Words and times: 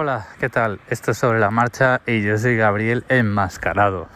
Hola, 0.00 0.28
¿qué 0.38 0.48
tal? 0.48 0.78
Esto 0.90 1.10
es 1.10 1.18
sobre 1.18 1.40
la 1.40 1.50
marcha 1.50 2.02
y 2.06 2.22
yo 2.22 2.38
soy 2.38 2.56
Gabriel 2.56 3.04
enmascarado. 3.08 4.06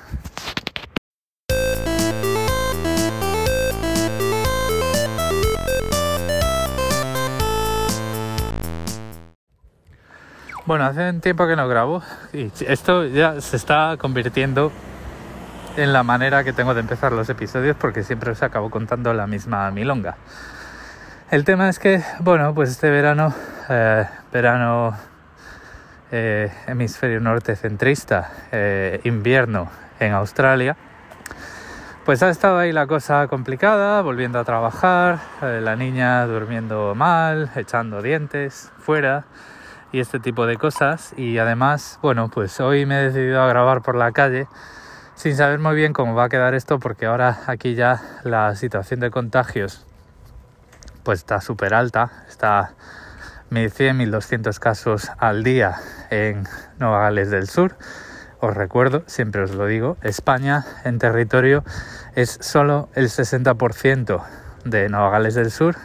Bueno, 10.67 10.85
hace 10.85 11.11
un 11.11 11.21
tiempo 11.21 11.49
que 11.49 11.57
no 11.57 11.67
grabo 11.67 12.01
y 12.33 12.53
esto 12.61 13.05
ya 13.07 13.41
se 13.41 13.57
está 13.57 13.97
convirtiendo 13.99 14.71
en 15.77 15.93
la 15.93 16.05
manera 16.05 16.45
que 16.45 16.53
tengo 16.53 16.75
de 16.75 16.81
empezar 16.81 17.11
los 17.11 17.29
episodios 17.29 17.77
porque 17.77 18.05
siempre 18.05 18.31
os 18.31 18.43
acabo 18.45 18.71
contando 18.71 19.13
la 19.15 19.27
misma 19.27 19.69
milonga. 19.73 20.15
El 21.33 21.45
tema 21.45 21.69
es 21.69 21.81
que, 21.81 22.05
bueno, 22.21 22.55
pues 22.55 22.71
este 22.71 22.89
verano, 22.89 23.35
eh, 23.69 24.07
verano 24.33 24.97
eh, 26.13 26.53
hemisferio 26.69 27.19
norte 27.19 27.57
centrista, 27.57 28.31
eh, 28.53 29.01
invierno 29.05 29.71
en 29.99 30.13
Australia, 30.13 30.77
pues 32.05 32.23
ha 32.23 32.31
estado 32.31 32.59
ahí 32.59 32.71
la 32.71 32.87
cosa 32.87 33.27
complicada, 33.29 34.03
volviendo 34.03 34.39
a 34.39 34.45
trabajar, 34.45 35.19
la 35.41 35.75
niña 35.75 36.27
durmiendo 36.27 36.95
mal, 36.95 37.51
echando 37.57 38.03
dientes 38.03 38.71
fuera 38.79 39.25
y 39.93 40.01
este 40.01 40.21
tipo 40.21 40.47
de 40.47 40.57
cosas. 40.57 41.15
Y 41.17 41.39
además, 41.39 41.99
bueno, 42.03 42.29
pues 42.29 42.61
hoy 42.61 42.87
me 42.87 43.01
he 43.01 43.05
decidido 43.05 43.41
a 43.41 43.49
grabar 43.49 43.83
por 43.83 43.95
la 43.95 44.13
calle 44.13 44.49
sin 45.15 45.37
saber 45.37 45.61
muy 45.61 45.77
bien 45.77 45.93
cómo 45.93 46.15
va 46.15 46.25
a 46.25 46.29
quedar 46.29 46.55
esto 46.55 46.79
porque 46.79 47.07
ahora 47.07 47.41
aquí 47.47 47.75
ya 47.75 48.03
la 48.25 48.55
situación 48.57 49.01
de 49.01 49.11
contagios 49.11 49.87
pues 51.05 51.21
está 51.21 51.41
súper 51.41 51.75
alta, 51.75 52.25
está 52.29 52.75
1100, 53.53 53.99
1200 53.99 54.59
casos 54.59 55.11
al 55.19 55.45
día 55.45 55.77
en 56.11 56.45
Nueva 56.79 57.03
Gales 57.03 57.31
del 57.31 57.47
Sur. 57.47 57.77
Os 58.41 58.55
recuerdo, 58.55 59.05
siempre 59.07 59.43
os 59.43 59.55
lo 59.55 59.67
digo, 59.67 59.99
España 60.03 60.65
en 60.85 60.99
territorio 60.99 61.63
es 62.17 62.39
solo 62.41 62.89
el 62.95 63.09
60% 63.09 64.23
de 64.65 64.89
Nueva 64.89 65.11
Gales 65.11 65.35
del 65.35 65.51
Sur, 65.51 65.77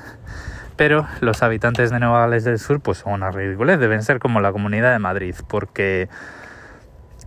pero 0.78 1.08
los 1.20 1.44
habitantes 1.44 1.92
de 1.92 2.00
Nueva 2.00 2.22
Gales 2.22 2.46
del 2.46 2.58
Sur 2.58 2.80
pues 2.80 3.00
son 3.00 3.14
una 3.14 3.32
ridiculez, 3.32 3.80
deben 3.80 4.02
ser 4.02 4.20
como 4.20 4.40
la 4.40 4.54
comunidad 4.54 4.94
de 4.94 5.00
Madrid, 5.00 5.36
porque 5.48 6.08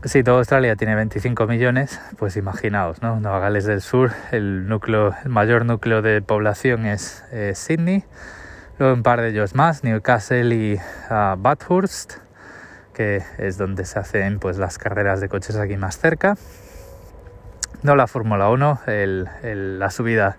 si 0.04 0.24
toda 0.24 0.38
Australia 0.38 0.74
tiene 0.74 0.94
25 0.94 1.46
millones, 1.46 2.00
pues 2.18 2.36
imaginaos, 2.38 3.02
¿no? 3.02 3.20
Nueva 3.20 3.40
Gales 3.40 3.66
del 3.66 3.82
Sur, 3.82 4.12
el 4.32 4.66
núcleo, 4.66 5.14
el 5.22 5.28
mayor 5.28 5.66
núcleo 5.66 6.00
de 6.00 6.22
población 6.22 6.86
es 6.86 7.24
eh, 7.30 7.52
Sydney, 7.54 8.04
luego 8.80 8.94
un 8.94 9.02
par 9.02 9.20
de 9.20 9.28
ellos 9.28 9.54
más, 9.54 9.84
Newcastle 9.84 10.54
y 10.54 10.74
uh, 11.10 11.36
Bathurst, 11.36 12.14
que 12.94 13.22
es 13.36 13.58
donde 13.58 13.84
se 13.84 13.98
hacen 13.98 14.38
pues 14.38 14.56
las 14.56 14.78
carreras 14.78 15.20
de 15.20 15.28
coches 15.28 15.56
aquí 15.56 15.76
más 15.76 15.98
cerca. 15.98 16.36
No 17.82 17.94
la 17.94 18.06
Fórmula 18.06 18.48
1, 18.48 18.80
la 18.86 19.90
subida 19.90 20.38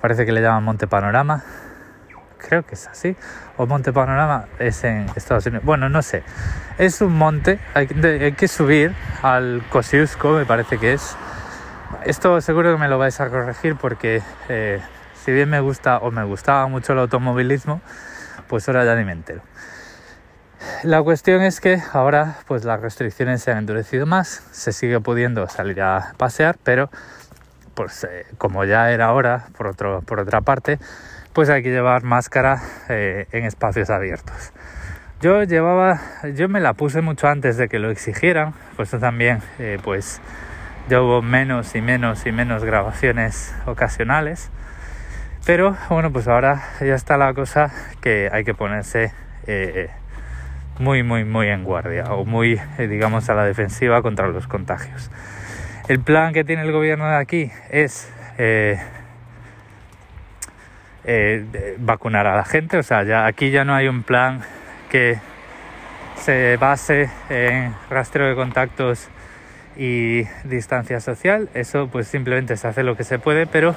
parece 0.00 0.26
que 0.26 0.32
le 0.32 0.42
llaman 0.42 0.64
Monte 0.64 0.88
Panorama, 0.88 1.44
creo 2.38 2.64
que 2.64 2.74
es 2.74 2.88
así, 2.88 3.16
o 3.56 3.66
Monte 3.66 3.92
Panorama 3.92 4.46
es 4.58 4.82
en 4.82 5.06
Estados 5.14 5.46
Unidos, 5.46 5.64
bueno, 5.64 5.88
no 5.88 6.02
sé, 6.02 6.24
es 6.78 7.00
un 7.00 7.16
monte, 7.16 7.60
hay, 7.74 7.86
que 7.86 8.48
subir 8.48 8.92
al 9.22 9.62
Kosciuszko, 9.70 10.32
me 10.32 10.46
parece 10.46 10.78
que 10.78 10.94
es. 10.94 11.16
Esto 12.04 12.40
seguro 12.40 12.72
que 12.72 12.80
me 12.80 12.88
lo 12.88 12.98
vais 12.98 13.20
a 13.20 13.28
corregir 13.28 13.76
porque 13.76 14.20
eh, 14.48 14.80
si 15.24 15.32
bien 15.32 15.48
me 15.48 15.60
gusta 15.60 15.98
o 15.98 16.10
me 16.10 16.24
gustaba 16.24 16.66
mucho 16.66 16.92
el 16.94 16.98
automovilismo, 16.98 17.80
pues 18.48 18.68
ahora 18.68 18.84
ya 18.84 18.96
ni 18.96 19.04
me 19.04 19.12
entero. 19.12 19.42
La 20.84 21.02
cuestión 21.02 21.42
es 21.42 21.60
que 21.60 21.80
ahora 21.92 22.36
pues 22.46 22.64
las 22.64 22.80
restricciones 22.80 23.42
se 23.42 23.52
han 23.52 23.58
endurecido 23.58 24.06
más, 24.06 24.46
se 24.50 24.72
sigue 24.72 25.00
pudiendo 25.00 25.48
salir 25.48 25.80
a 25.80 26.14
pasear, 26.16 26.56
pero 26.62 26.90
pues 27.74 28.04
eh, 28.04 28.26
como 28.38 28.64
ya 28.64 28.90
era 28.90 29.12
hora, 29.12 29.46
por, 29.56 29.68
otro, 29.68 30.02
por 30.02 30.20
otra 30.20 30.40
parte, 30.40 30.78
pues 31.32 31.48
hay 31.50 31.62
que 31.62 31.70
llevar 31.70 32.02
máscara 32.02 32.60
eh, 32.88 33.26
en 33.32 33.44
espacios 33.44 33.90
abiertos. 33.90 34.52
Yo 35.20 35.44
llevaba, 35.44 36.00
yo 36.34 36.48
me 36.48 36.60
la 36.60 36.74
puse 36.74 37.00
mucho 37.00 37.28
antes 37.28 37.56
de 37.56 37.68
que 37.68 37.78
lo 37.78 37.90
exigieran, 37.90 38.54
pues 38.76 38.90
también, 38.90 39.38
eh, 39.60 39.78
pues 39.82 40.20
ya 40.88 41.00
hubo 41.00 41.22
menos 41.22 41.76
y 41.76 41.80
menos 41.80 42.26
y 42.26 42.32
menos 42.32 42.64
grabaciones 42.64 43.54
ocasionales, 43.66 44.50
pero 45.44 45.76
bueno, 45.88 46.12
pues 46.12 46.28
ahora 46.28 46.62
ya 46.80 46.94
está 46.94 47.16
la 47.16 47.34
cosa 47.34 47.72
que 48.00 48.28
hay 48.32 48.44
que 48.44 48.54
ponerse 48.54 49.12
eh, 49.46 49.90
muy, 50.78 51.02
muy, 51.02 51.24
muy 51.24 51.48
en 51.48 51.64
guardia 51.64 52.04
o 52.12 52.24
muy, 52.24 52.60
digamos, 52.78 53.28
a 53.28 53.34
la 53.34 53.44
defensiva 53.44 54.02
contra 54.02 54.28
los 54.28 54.46
contagios. 54.46 55.10
El 55.88 56.00
plan 56.00 56.32
que 56.32 56.44
tiene 56.44 56.62
el 56.62 56.72
gobierno 56.72 57.08
de 57.08 57.16
aquí 57.16 57.50
es 57.70 58.12
eh, 58.38 58.78
vacunar 61.78 62.26
a 62.26 62.36
la 62.36 62.44
gente. 62.44 62.78
O 62.78 62.82
sea, 62.82 63.26
aquí 63.26 63.50
ya 63.50 63.64
no 63.64 63.74
hay 63.74 63.88
un 63.88 64.02
plan 64.02 64.42
que 64.90 65.18
se 66.16 66.56
base 66.56 67.10
en 67.30 67.74
rastreo 67.90 68.28
de 68.28 68.36
contactos 68.36 69.08
y 69.76 70.22
distancia 70.44 71.00
social. 71.00 71.48
Eso 71.54 71.88
pues 71.88 72.06
simplemente 72.06 72.56
se 72.56 72.68
hace 72.68 72.82
lo 72.84 72.96
que 72.96 73.04
se 73.04 73.18
puede, 73.18 73.46
pero 73.46 73.74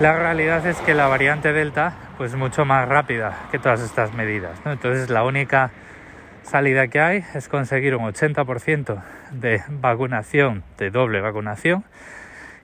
la 0.00 0.16
realidad 0.16 0.66
es 0.66 0.78
que 0.78 0.94
la 0.94 1.08
variante 1.08 1.52
Delta 1.52 1.92
pues 2.16 2.34
mucho 2.34 2.64
más 2.64 2.88
rápida 2.88 3.36
que 3.50 3.58
todas 3.58 3.82
estas 3.82 4.14
medidas. 4.14 4.58
Entonces 4.64 5.10
la 5.10 5.24
única 5.24 5.70
salida 6.42 6.88
que 6.88 7.00
hay 7.00 7.24
es 7.34 7.48
conseguir 7.48 7.94
un 7.94 8.10
80% 8.10 9.02
de 9.32 9.62
vacunación, 9.68 10.64
de 10.78 10.90
doble 10.90 11.20
vacunación, 11.20 11.84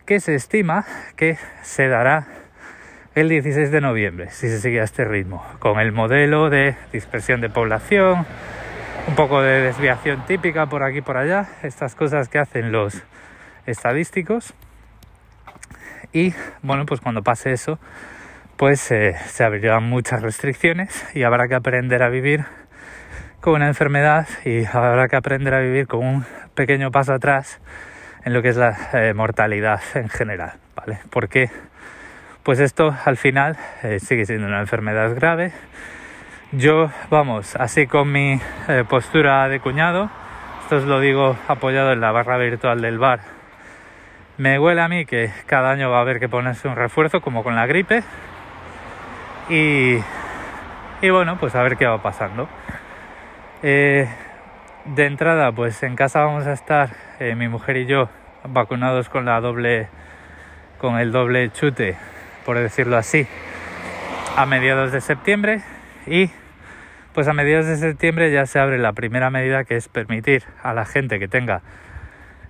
que 0.07 0.19
se 0.19 0.35
estima 0.35 0.87
que 1.17 1.37
se 1.63 1.89
dará 1.89 2.27
el 3.15 3.29
16 3.29 3.71
de 3.71 3.81
noviembre, 3.83 4.31
si 4.31 4.49
se 4.49 4.59
sigue 4.59 4.81
a 4.81 4.85
este 4.85 5.05
ritmo, 5.05 5.45
con 5.59 5.79
el 5.79 5.93
modelo 5.93 6.49
de 6.49 6.75
dispersión 6.91 7.43
de 7.43 7.51
población, 7.51 8.27
un 9.09 9.15
poco 9.15 9.43
de 9.43 9.61
desviación 9.61 10.25
típica 10.27 10.67
por 10.67 10.83
aquí 10.83 10.99
y 10.99 11.03
por 11.03 11.19
allá, 11.19 11.49
estas 11.63 11.95
cosas 11.95 12.29
que 12.29 12.39
hacen 12.39 12.73
los 12.73 13.03
estadísticos. 13.67 14.55
Y 16.17 16.33
bueno, 16.63 16.87
pues 16.87 17.03
cuando 17.03 17.21
pase 17.23 17.53
eso, 17.53 17.79
pues 18.57 18.91
eh, 18.91 19.17
se 19.27 19.45
abrirán 19.45 19.83
muchas 19.83 20.23
restricciones 20.23 21.07
y 21.15 21.25
habrá 21.25 21.47
que 21.47 21.55
aprender 21.55 22.03
a 22.03 22.09
vivir 22.09 22.47
con 23.43 23.57
una 23.57 23.67
enfermedad 23.67 24.27
y 24.43 24.65
habrá 24.65 25.09
que 25.09 25.17
aprender 25.17 25.53
a 25.53 25.61
vivir 25.61 25.87
con 25.87 26.03
un 26.03 26.25
pequeño 26.55 26.91
paso 26.91 27.13
atrás 27.13 27.61
en 28.25 28.33
lo 28.33 28.41
que 28.41 28.49
es 28.49 28.57
la 28.57 28.75
eh, 28.95 29.13
mortalidad 29.13 29.83
en 29.95 30.09
general, 30.09 30.55
¿vale? 30.75 31.01
Porque 31.11 31.51
pues 32.43 32.61
esto 32.61 32.97
al 33.05 33.19
final 33.19 33.59
eh, 33.83 33.99
sigue 34.01 34.25
siendo 34.25 34.47
una 34.47 34.61
enfermedad 34.61 35.15
grave. 35.15 35.53
Yo, 36.51 36.91
vamos, 37.11 37.57
así 37.57 37.87
con 37.87 38.11
mi 38.11 38.41
eh, 38.69 38.85
postura 38.89 39.51
de 39.51 39.61
cuñado, 39.61 40.11
esto 40.63 40.77
os 40.77 40.85
lo 40.85 40.99
digo 40.99 41.37
apoyado 41.47 41.93
en 41.93 42.01
la 42.01 42.11
barra 42.11 42.39
virtual 42.39 42.81
del 42.81 42.99
bar, 42.99 43.36
me 44.39 44.59
huele 44.59 44.81
a 44.81 44.89
mí 44.89 45.07
que 45.07 45.31
cada 45.47 45.71
año 45.71 45.91
va 45.91 45.99
a 45.99 46.01
haber 46.01 46.21
que 46.21 46.29
ponerse 46.29 46.69
un 46.69 46.77
refuerzo 46.77 47.21
como 47.21 47.43
con 47.43 47.57
la 47.57 47.67
gripe 47.67 48.03
y, 49.49 49.99
y 51.03 51.11
bueno, 51.11 51.39
pues 51.39 51.55
a 51.55 51.63
ver 51.63 51.77
qué 51.77 51.87
va 51.87 52.03
pasando. 52.03 52.49
Eh, 53.63 54.09
de 54.85 55.07
entrada, 55.07 55.53
pues 55.53 55.83
en 55.83 55.97
casa 55.97 56.21
vamos 56.21 56.47
a 56.47 56.53
estar 56.53 56.91
mi 57.37 57.49
mujer 57.49 57.77
y 57.79 57.87
yo 57.87 58.09
vacunados 58.45 59.09
con 59.09 59.25
la 59.25 59.41
doble, 59.41 59.89
con 60.79 60.99
el 60.99 61.13
doble 61.13 61.51
chute 61.51 61.97
por 62.47 62.57
decirlo 62.61 62.97
así, 62.97 63.27
a 64.37 64.47
mediados 64.47 64.93
de 64.93 65.01
septiembre 65.01 65.63
y 66.07 66.31
pues 67.13 67.27
a 67.27 67.33
mediados 67.33 67.67
de 67.67 67.77
septiembre 67.77 68.31
ya 68.31 68.47
se 68.47 68.61
abre 68.61 68.79
la 68.79 68.93
primera 68.93 69.31
medida 69.31 69.65
que 69.65 69.75
es 69.75 69.89
permitir 69.89 70.45
a 70.63 70.73
la 70.73 70.85
gente 70.85 71.19
que 71.19 71.27
tenga 71.27 71.63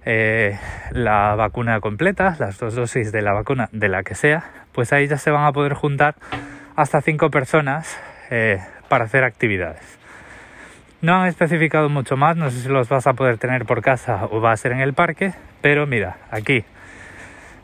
eh, 0.06 0.56
la 0.92 1.34
vacuna 1.34 1.80
completa, 1.80 2.36
las 2.38 2.58
dos 2.58 2.76
dosis 2.76 3.10
de 3.10 3.22
la 3.22 3.32
vacuna 3.32 3.68
de 3.72 3.88
la 3.88 4.04
que 4.04 4.14
sea, 4.14 4.44
pues 4.72 4.92
ahí 4.92 5.08
ya 5.08 5.18
se 5.18 5.32
van 5.32 5.44
a 5.44 5.52
poder 5.52 5.74
juntar 5.74 6.14
hasta 6.76 7.00
cinco 7.00 7.28
personas 7.30 7.98
eh, 8.30 8.60
para 8.88 9.06
hacer 9.06 9.24
actividades. 9.24 9.98
No 11.02 11.16
han 11.16 11.26
especificado 11.26 11.88
mucho 11.88 12.16
más, 12.16 12.36
no 12.36 12.50
sé 12.50 12.60
si 12.60 12.68
los 12.68 12.88
vas 12.88 13.08
a 13.08 13.14
poder 13.14 13.38
tener 13.38 13.66
por 13.66 13.82
casa 13.82 14.26
o 14.30 14.40
va 14.40 14.52
a 14.52 14.56
ser 14.56 14.72
en 14.72 14.80
el 14.80 14.94
parque, 14.94 15.34
pero 15.60 15.86
mira, 15.88 16.18
aquí 16.30 16.64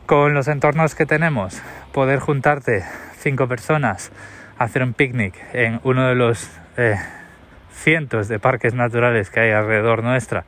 con 0.05 0.33
los 0.33 0.49
entornos 0.49 0.95
que 0.95 1.05
tenemos, 1.05 1.61
poder 1.93 2.19
juntarte 2.19 2.83
cinco 3.19 3.47
personas, 3.47 4.11
hacer 4.57 4.83
un 4.83 4.93
picnic 4.93 5.33
en 5.53 5.79
uno 5.83 6.09
de 6.09 6.15
los 6.15 6.49
eh, 6.75 6.97
cientos 7.71 8.27
de 8.27 8.37
parques 8.37 8.73
naturales 8.73 9.29
que 9.29 9.39
hay 9.39 9.51
alrededor 9.51 10.03
nuestra 10.03 10.43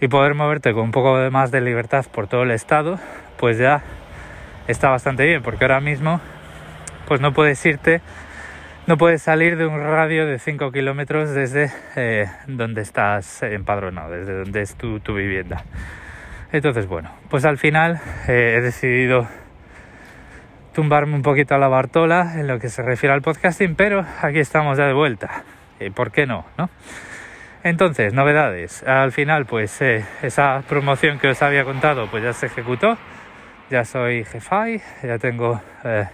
y 0.00 0.08
poder 0.08 0.34
moverte 0.34 0.72
con 0.72 0.84
un 0.84 0.90
poco 0.90 1.18
de 1.18 1.30
más 1.30 1.50
de 1.50 1.60
libertad 1.60 2.04
por 2.12 2.26
todo 2.26 2.42
el 2.42 2.50
estado, 2.50 2.98
pues 3.38 3.58
ya 3.58 3.82
está 4.68 4.90
bastante 4.90 5.24
bien, 5.24 5.42
porque 5.42 5.64
ahora 5.64 5.80
mismo 5.80 6.20
pues 7.06 7.20
no 7.20 7.32
puedes 7.32 7.64
irte 7.66 8.00
no 8.86 8.98
puedes 8.98 9.22
salir 9.22 9.56
de 9.56 9.66
un 9.66 9.80
radio 9.80 10.26
de 10.26 10.38
5 10.38 10.70
kilómetros 10.70 11.30
desde 11.30 11.70
eh, 11.96 12.26
donde 12.46 12.82
estás 12.82 13.42
empadronado, 13.42 14.10
desde 14.10 14.40
donde 14.40 14.60
es 14.60 14.74
tu, 14.74 15.00
tu 15.00 15.14
vivienda. 15.14 15.64
Entonces, 16.52 16.86
bueno, 16.86 17.10
pues 17.30 17.46
al 17.46 17.56
final 17.56 17.98
eh, 18.28 18.56
he 18.58 18.60
decidido 18.60 19.26
tumbarme 20.74 21.14
un 21.14 21.22
poquito 21.22 21.54
a 21.54 21.58
la 21.58 21.68
Bartola 21.68 22.34
en 22.38 22.46
lo 22.46 22.58
que 22.58 22.68
se 22.68 22.82
refiere 22.82 23.14
al 23.14 23.22
podcasting, 23.22 23.74
pero 23.74 24.04
aquí 24.20 24.38
estamos 24.38 24.76
ya 24.76 24.84
de 24.84 24.92
vuelta. 24.92 25.44
¿Y 25.80 25.88
por 25.88 26.12
qué 26.12 26.26
no? 26.26 26.44
¿no? 26.58 26.68
Entonces, 27.64 28.12
novedades. 28.12 28.82
Al 28.82 29.10
final, 29.10 29.46
pues 29.46 29.80
eh, 29.80 30.04
esa 30.22 30.62
promoción 30.68 31.18
que 31.18 31.28
os 31.28 31.42
había 31.42 31.64
contado, 31.64 32.08
pues 32.08 32.22
ya 32.22 32.34
se 32.34 32.46
ejecutó. 32.46 32.98
Ya 33.70 33.86
soy 33.86 34.24
jefe, 34.24 34.82
ya 35.02 35.18
tengo 35.18 35.62
eh, 35.82 36.04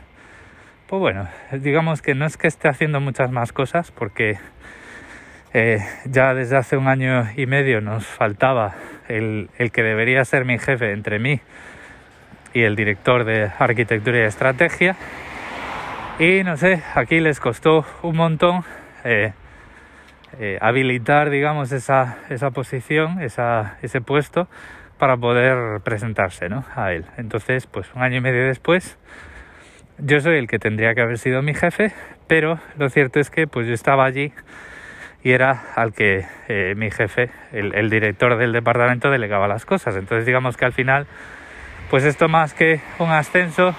pues 0.91 1.01
bueno, 1.01 1.29
digamos 1.53 2.03
que 2.03 2.15
no 2.15 2.25
es 2.25 2.37
que 2.37 2.47
esté 2.47 2.69
haciendo 2.69 3.01
muchas 3.01 3.33
más 3.33 3.53
cosas 3.53 3.91
porque 3.91 4.39
eh, 5.53 5.79
ya 6.05 6.35
desde 6.35 6.57
hace 6.57 6.77
un 6.77 6.87
año 6.87 7.29
y 7.37 7.47
medio 7.47 7.81
nos 7.81 8.07
faltaba 8.07 8.75
el, 9.09 9.51
el, 9.59 9.73
que 9.73 9.83
debería 9.83 10.25
ser 10.25 10.45
mi 10.45 10.59
jefe 10.59 10.93
entre 10.93 11.19
mí 11.19 11.41
y 12.55 12.63
el 12.63 12.77
director 12.77 13.25
de 13.25 13.51
arquitectura 13.59 14.19
y 14.19 14.23
estrategia. 14.23 14.97
Y 16.21 16.45
no 16.45 16.57
sé, 16.57 16.83
aquí 16.95 17.19
les 17.19 17.41
costó 17.41 17.85
un 18.03 18.17
montón 18.17 18.65
eh, 20.43 20.57
habilitar, 20.63 21.29
digamos, 21.29 21.71
esa, 21.71 22.17
esa 22.31 22.51
posición, 22.51 23.21
esa, 23.21 23.77
ese 23.83 24.01
puesto 24.01 24.49
para 24.99 25.19
poder 25.19 25.83
presentarse 25.83 26.49
¿no? 26.49 26.65
a 26.75 26.93
él. 26.93 27.05
Entonces, 27.19 27.67
pues 27.67 27.93
un 27.95 28.03
año 28.03 28.17
y 28.17 28.21
medio 28.23 28.47
después 28.47 28.99
yo 29.99 30.19
soy 30.21 30.39
el 30.39 30.49
que 30.49 30.59
tendría 30.59 30.95
que 30.95 31.03
haber 31.03 31.19
sido 31.19 31.43
mi 31.43 31.53
jefe, 31.53 31.93
pero 32.27 32.59
lo 32.79 32.89
cierto 32.89 33.21
es 33.21 33.29
que 33.29 33.47
pues 33.47 33.67
yo 33.67 33.75
estaba 33.75 34.07
allí 34.07 34.33
y 35.23 35.33
era 35.33 35.63
al 35.77 35.93
que 35.93 36.25
eh, 36.49 36.73
mi 36.75 36.91
jefe, 36.91 37.31
el, 37.53 37.91
director 37.91 38.39
del 38.39 38.53
departamento, 38.53 39.11
delegaba 39.11 39.47
las 39.47 39.67
cosas. 39.67 39.97
Entonces 39.97 40.25
digamos 40.25 40.57
que 40.57 40.65
al 40.65 40.73
final, 40.73 41.07
pues 41.91 42.05
esto 42.05 42.29
más 42.29 42.55
que 42.55 42.81
un 42.99 43.11
ascenso 43.11 43.75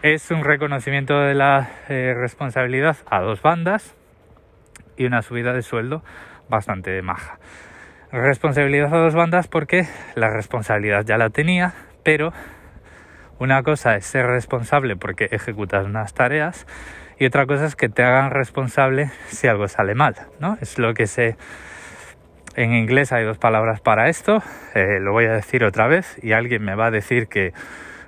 es 0.00 0.30
un 0.30 0.42
reconocimiento 0.42 1.20
de 1.20 1.34
la 1.34 1.68
eh, 1.90 2.14
responsabilidad 2.16 2.96
a 3.10 3.20
dos 3.20 3.42
bandas 3.42 3.94
y 4.96 5.06
una 5.06 5.22
subida 5.22 5.52
de 5.52 5.62
sueldo 5.62 6.02
bastante 6.48 7.00
maja. 7.02 7.38
Responsabilidad 8.10 8.92
a 8.94 8.98
dos 8.98 9.14
bandas 9.14 9.48
porque 9.48 9.86
la 10.14 10.28
responsabilidad 10.28 11.04
ya 11.04 11.16
la 11.16 11.30
tenía, 11.30 11.72
pero 12.02 12.32
una 13.38 13.62
cosa 13.62 13.96
es 13.96 14.06
ser 14.06 14.26
responsable 14.26 14.96
porque 14.96 15.28
ejecutas 15.30 15.86
unas 15.86 16.12
tareas 16.14 16.66
y 17.18 17.26
otra 17.26 17.46
cosa 17.46 17.66
es 17.66 17.76
que 17.76 17.88
te 17.88 18.02
hagan 18.02 18.30
responsable 18.30 19.10
si 19.28 19.48
algo 19.48 19.66
sale 19.68 19.94
mal, 19.94 20.14
¿no? 20.40 20.58
Es 20.60 20.78
lo 20.78 20.94
que 20.94 21.06
se... 21.06 21.36
En 22.54 22.74
inglés 22.74 23.12
hay 23.12 23.24
dos 23.24 23.38
palabras 23.38 23.80
para 23.80 24.10
esto, 24.10 24.42
eh, 24.74 25.00
lo 25.00 25.12
voy 25.12 25.24
a 25.24 25.32
decir 25.32 25.64
otra 25.64 25.86
vez 25.86 26.18
y 26.22 26.32
alguien 26.32 26.62
me 26.62 26.74
va 26.74 26.86
a 26.86 26.90
decir 26.90 27.28
que, 27.28 27.54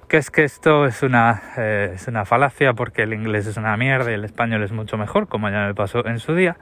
que 0.07 0.17
es 0.17 0.31
que 0.31 0.45
esto 0.45 0.87
es 0.87 1.03
una, 1.03 1.43
eh, 1.57 1.93
es 1.95 2.09
una 2.09 2.25
falacia 2.25 2.73
porque 2.73 3.03
el 3.03 3.13
inglés 3.13 3.47
es 3.47 3.57
una 3.57 3.77
mierda 3.77 4.11
y 4.11 4.15
el 4.15 4.25
español 4.25 4.63
es 4.63 4.73
mucho 4.73 4.97
mejor, 4.97 5.29
como 5.29 5.49
ya 5.51 5.67
me 5.67 5.75
pasó 5.75 6.07
en 6.07 6.19
su 6.19 6.35
día, 6.35 6.57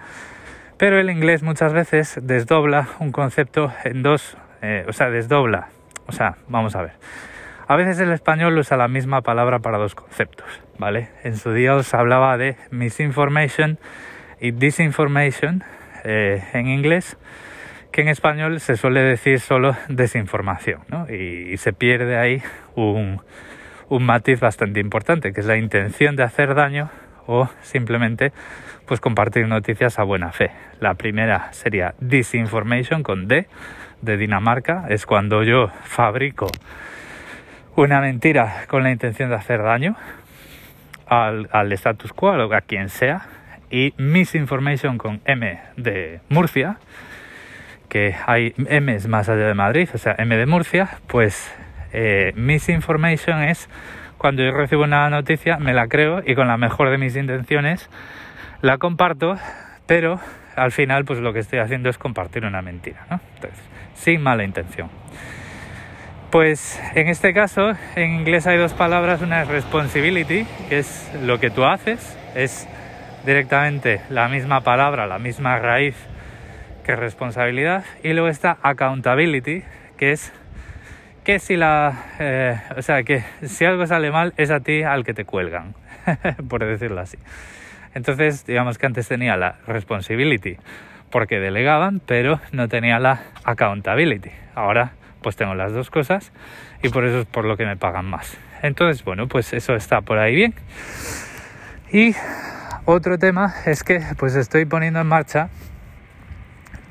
pero 0.78 0.98
el 0.98 1.10
inglés 1.10 1.42
muchas 1.42 1.72
veces 1.72 2.18
desdobla 2.22 2.88
un 2.98 3.12
concepto 3.12 3.72
en 3.84 4.02
dos, 4.02 4.36
eh, 4.62 4.84
o 4.88 4.92
sea, 4.92 5.10
desdobla, 5.10 5.68
o 6.06 6.12
sea, 6.12 6.36
vamos 6.48 6.74
a 6.76 6.82
ver. 6.82 6.92
A 7.68 7.76
veces 7.76 7.98
el 8.00 8.12
español 8.12 8.58
usa 8.58 8.76
la 8.76 8.88
misma 8.88 9.22
palabra 9.22 9.60
para 9.60 9.78
dos 9.78 9.94
conceptos, 9.94 10.46
¿vale? 10.78 11.10
En 11.22 11.36
su 11.36 11.52
día 11.52 11.74
os 11.74 11.94
hablaba 11.94 12.36
de 12.36 12.56
misinformation 12.70 13.78
y 14.40 14.50
disinformation 14.50 15.62
eh, 16.04 16.42
en 16.52 16.66
inglés, 16.66 17.16
que 17.92 18.00
en 18.00 18.08
español 18.08 18.58
se 18.60 18.76
suele 18.76 19.02
decir 19.02 19.38
solo 19.38 19.76
desinformación, 19.88 20.80
¿no? 20.88 21.06
Y, 21.08 21.56
se 21.58 21.72
pierde 21.72 22.16
ahí 22.16 22.42
un, 22.74 23.20
un 23.88 24.04
matiz 24.04 24.40
bastante 24.40 24.80
importante, 24.80 25.32
que 25.32 25.40
es 25.40 25.46
la 25.46 25.56
intención 25.56 26.16
de 26.16 26.24
hacer 26.24 26.54
daño 26.54 26.90
o 27.26 27.48
simplemente 27.60 28.32
pues 28.86 29.00
compartir 29.00 29.46
noticias 29.46 29.98
a 29.98 30.02
buena 30.02 30.32
fe. 30.32 30.50
La 30.80 30.94
primera 30.94 31.52
sería 31.52 31.94
disinformation 32.00 33.02
con 33.02 33.28
D 33.28 33.46
de 34.00 34.16
Dinamarca, 34.16 34.86
es 34.88 35.06
cuando 35.06 35.44
yo 35.44 35.68
fabrico 35.84 36.48
una 37.76 38.00
mentira 38.00 38.64
con 38.66 38.82
la 38.82 38.90
intención 38.90 39.30
de 39.30 39.36
hacer 39.36 39.62
daño 39.62 39.96
al, 41.06 41.48
al 41.52 41.72
status 41.72 42.12
quo, 42.12 42.32
a 42.32 42.60
quien 42.62 42.88
sea, 42.88 43.26
y 43.70 43.94
misinformation 43.96 44.98
con 44.98 45.20
M 45.24 45.60
de 45.76 46.20
Murcia, 46.28 46.78
que 47.92 48.16
hay 48.26 48.54
M's 48.56 49.06
más 49.06 49.28
allá 49.28 49.48
de 49.48 49.52
Madrid, 49.52 49.86
o 49.92 49.98
sea, 49.98 50.14
M 50.16 50.34
de 50.34 50.46
Murcia, 50.46 50.88
pues 51.08 51.54
eh, 51.92 52.32
misinformation 52.36 53.42
es 53.42 53.68
cuando 54.16 54.42
yo 54.42 54.50
recibo 54.50 54.84
una 54.84 55.10
noticia, 55.10 55.58
me 55.58 55.74
la 55.74 55.88
creo 55.88 56.22
y 56.24 56.34
con 56.34 56.48
la 56.48 56.56
mejor 56.56 56.88
de 56.88 56.96
mis 56.96 57.16
intenciones 57.16 57.90
la 58.62 58.78
comparto, 58.78 59.36
pero 59.86 60.18
al 60.56 60.72
final 60.72 61.04
pues 61.04 61.18
lo 61.18 61.34
que 61.34 61.40
estoy 61.40 61.58
haciendo 61.58 61.90
es 61.90 61.98
compartir 61.98 62.46
una 62.46 62.62
mentira, 62.62 63.04
¿no? 63.10 63.20
Entonces, 63.34 63.60
sin 63.92 64.22
mala 64.22 64.44
intención. 64.44 64.88
Pues 66.30 66.80
en 66.94 67.08
este 67.08 67.34
caso, 67.34 67.72
en 67.94 68.20
inglés 68.20 68.46
hay 68.46 68.56
dos 68.56 68.72
palabras, 68.72 69.20
una 69.20 69.42
es 69.42 69.48
responsibility, 69.48 70.46
que 70.70 70.78
es 70.78 71.12
lo 71.22 71.38
que 71.38 71.50
tú 71.50 71.66
haces, 71.66 72.18
es 72.34 72.66
directamente 73.26 74.00
la 74.08 74.30
misma 74.30 74.62
palabra, 74.62 75.06
la 75.06 75.18
misma 75.18 75.58
raíz 75.58 75.94
que 76.84 76.96
responsabilidad, 76.96 77.84
y 78.02 78.12
luego 78.12 78.28
está 78.28 78.58
accountability, 78.62 79.62
que 79.96 80.12
es 80.12 80.32
que 81.24 81.38
si 81.38 81.56
la, 81.56 82.06
eh, 82.18 82.60
o 82.76 82.82
sea, 82.82 83.02
que 83.04 83.24
si 83.42 83.64
algo 83.64 83.86
sale 83.86 84.10
mal 84.10 84.34
es 84.36 84.50
a 84.50 84.60
ti 84.60 84.82
al 84.82 85.04
que 85.04 85.14
te 85.14 85.24
cuelgan, 85.24 85.74
por 86.48 86.64
decirlo 86.64 87.00
así. 87.00 87.18
Entonces, 87.94 88.44
digamos 88.46 88.78
que 88.78 88.86
antes 88.86 89.06
tenía 89.06 89.36
la 89.36 89.58
responsibility 89.66 90.56
porque 91.10 91.38
delegaban, 91.38 92.00
pero 92.00 92.40
no 92.52 92.68
tenía 92.68 92.98
la 92.98 93.20
accountability. 93.44 94.30
Ahora 94.54 94.92
pues 95.22 95.36
tengo 95.36 95.54
las 95.54 95.72
dos 95.72 95.88
cosas 95.90 96.32
y 96.82 96.88
por 96.88 97.04
eso 97.04 97.20
es 97.20 97.26
por 97.26 97.44
lo 97.44 97.56
que 97.56 97.64
me 97.64 97.76
pagan 97.76 98.06
más. 98.06 98.36
Entonces, 98.62 99.04
bueno, 99.04 99.28
pues 99.28 99.52
eso 99.52 99.74
está 99.74 100.00
por 100.00 100.18
ahí 100.18 100.34
bien. 100.34 100.54
Y 101.92 102.14
otro 102.84 103.18
tema 103.18 103.54
es 103.66 103.84
que 103.84 104.00
pues 104.18 104.34
estoy 104.34 104.64
poniendo 104.64 105.00
en 105.00 105.06
marcha 105.06 105.48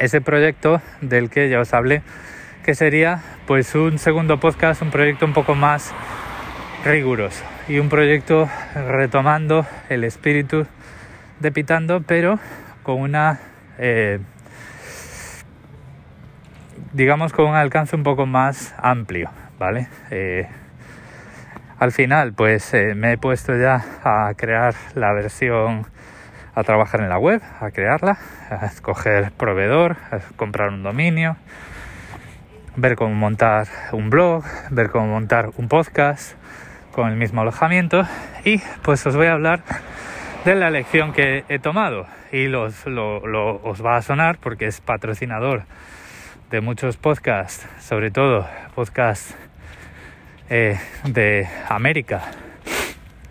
ese 0.02 0.20
proyecto 0.20 0.82
del 1.02 1.30
que 1.30 1.48
ya 1.48 1.60
os 1.60 1.74
hablé, 1.74 2.02
que 2.66 2.74
sería 2.74 3.22
pues 3.46 3.76
un 3.76 4.00
segundo 4.00 4.40
podcast, 4.40 4.82
un 4.82 4.90
proyecto 4.90 5.26
un 5.26 5.34
poco 5.34 5.54
más 5.54 5.94
riguroso 6.84 7.44
y 7.68 7.78
un 7.78 7.88
proyecto 7.88 8.50
retomando 8.74 9.68
el 9.90 10.04
espíritu 10.04 10.66
de 11.40 11.52
Pitando, 11.52 12.02
pero 12.02 12.40
con 12.82 13.00
una 13.00 13.40
eh, 13.78 14.20
digamos 16.94 17.32
con 17.32 17.46
un 17.46 17.56
alcance 17.56 17.96
un 17.96 18.04
poco 18.04 18.26
más 18.26 18.74
amplio, 18.80 19.30
¿vale? 19.60 19.88
Eh, 20.10 20.48
al 21.78 21.92
final, 21.92 22.34
pues 22.34 22.74
eh, 22.74 22.96
me 22.96 23.14
he 23.14 23.18
puesto 23.18 23.56
ya 23.56 23.86
a 24.04 24.34
crear 24.36 24.74
la 24.96 25.14
versión, 25.14 25.86
a 26.54 26.64
trabajar 26.64 27.02
en 27.02 27.10
la 27.10 27.18
web, 27.18 27.42
a 27.60 27.72
crearla, 27.72 28.18
a 28.50 28.66
escoger 28.66 29.32
proveedor, 29.32 29.98
a 30.12 30.20
comprar 30.36 30.70
un 30.70 30.84
dominio, 30.84 31.38
ver 32.76 32.96
cómo 32.96 33.14
montar 33.16 33.68
un 33.92 34.10
blog, 34.10 34.44
ver 34.70 34.90
cómo 34.90 35.08
montar 35.08 35.50
un 35.58 35.68
podcast 35.68 36.36
con 36.92 37.10
el 37.10 37.16
mismo 37.16 37.42
alojamiento. 37.42 38.04
Y 38.44 38.60
pues 38.82 39.06
os 39.06 39.16
voy 39.16 39.28
a 39.28 39.34
hablar 39.34 39.64
de 40.46 40.56
la 40.56 40.68
elección 40.68 41.14
que 41.14 41.46
he 41.48 41.60
tomado. 41.60 42.06
Y 42.32 42.48
los, 42.48 42.86
lo, 42.86 43.62
os 43.64 43.86
va 43.86 43.98
a 43.98 44.02
sonar 44.02 44.38
porque 44.40 44.66
es 44.66 44.82
patrocinador 44.82 45.64
de 46.50 46.62
muchos 46.62 46.98
podcasts, 46.98 47.68
sobre 47.80 48.12
todo 48.12 48.48
podcasts 48.76 49.36
eh, 50.50 50.78
de 51.06 51.48
América 51.70 52.24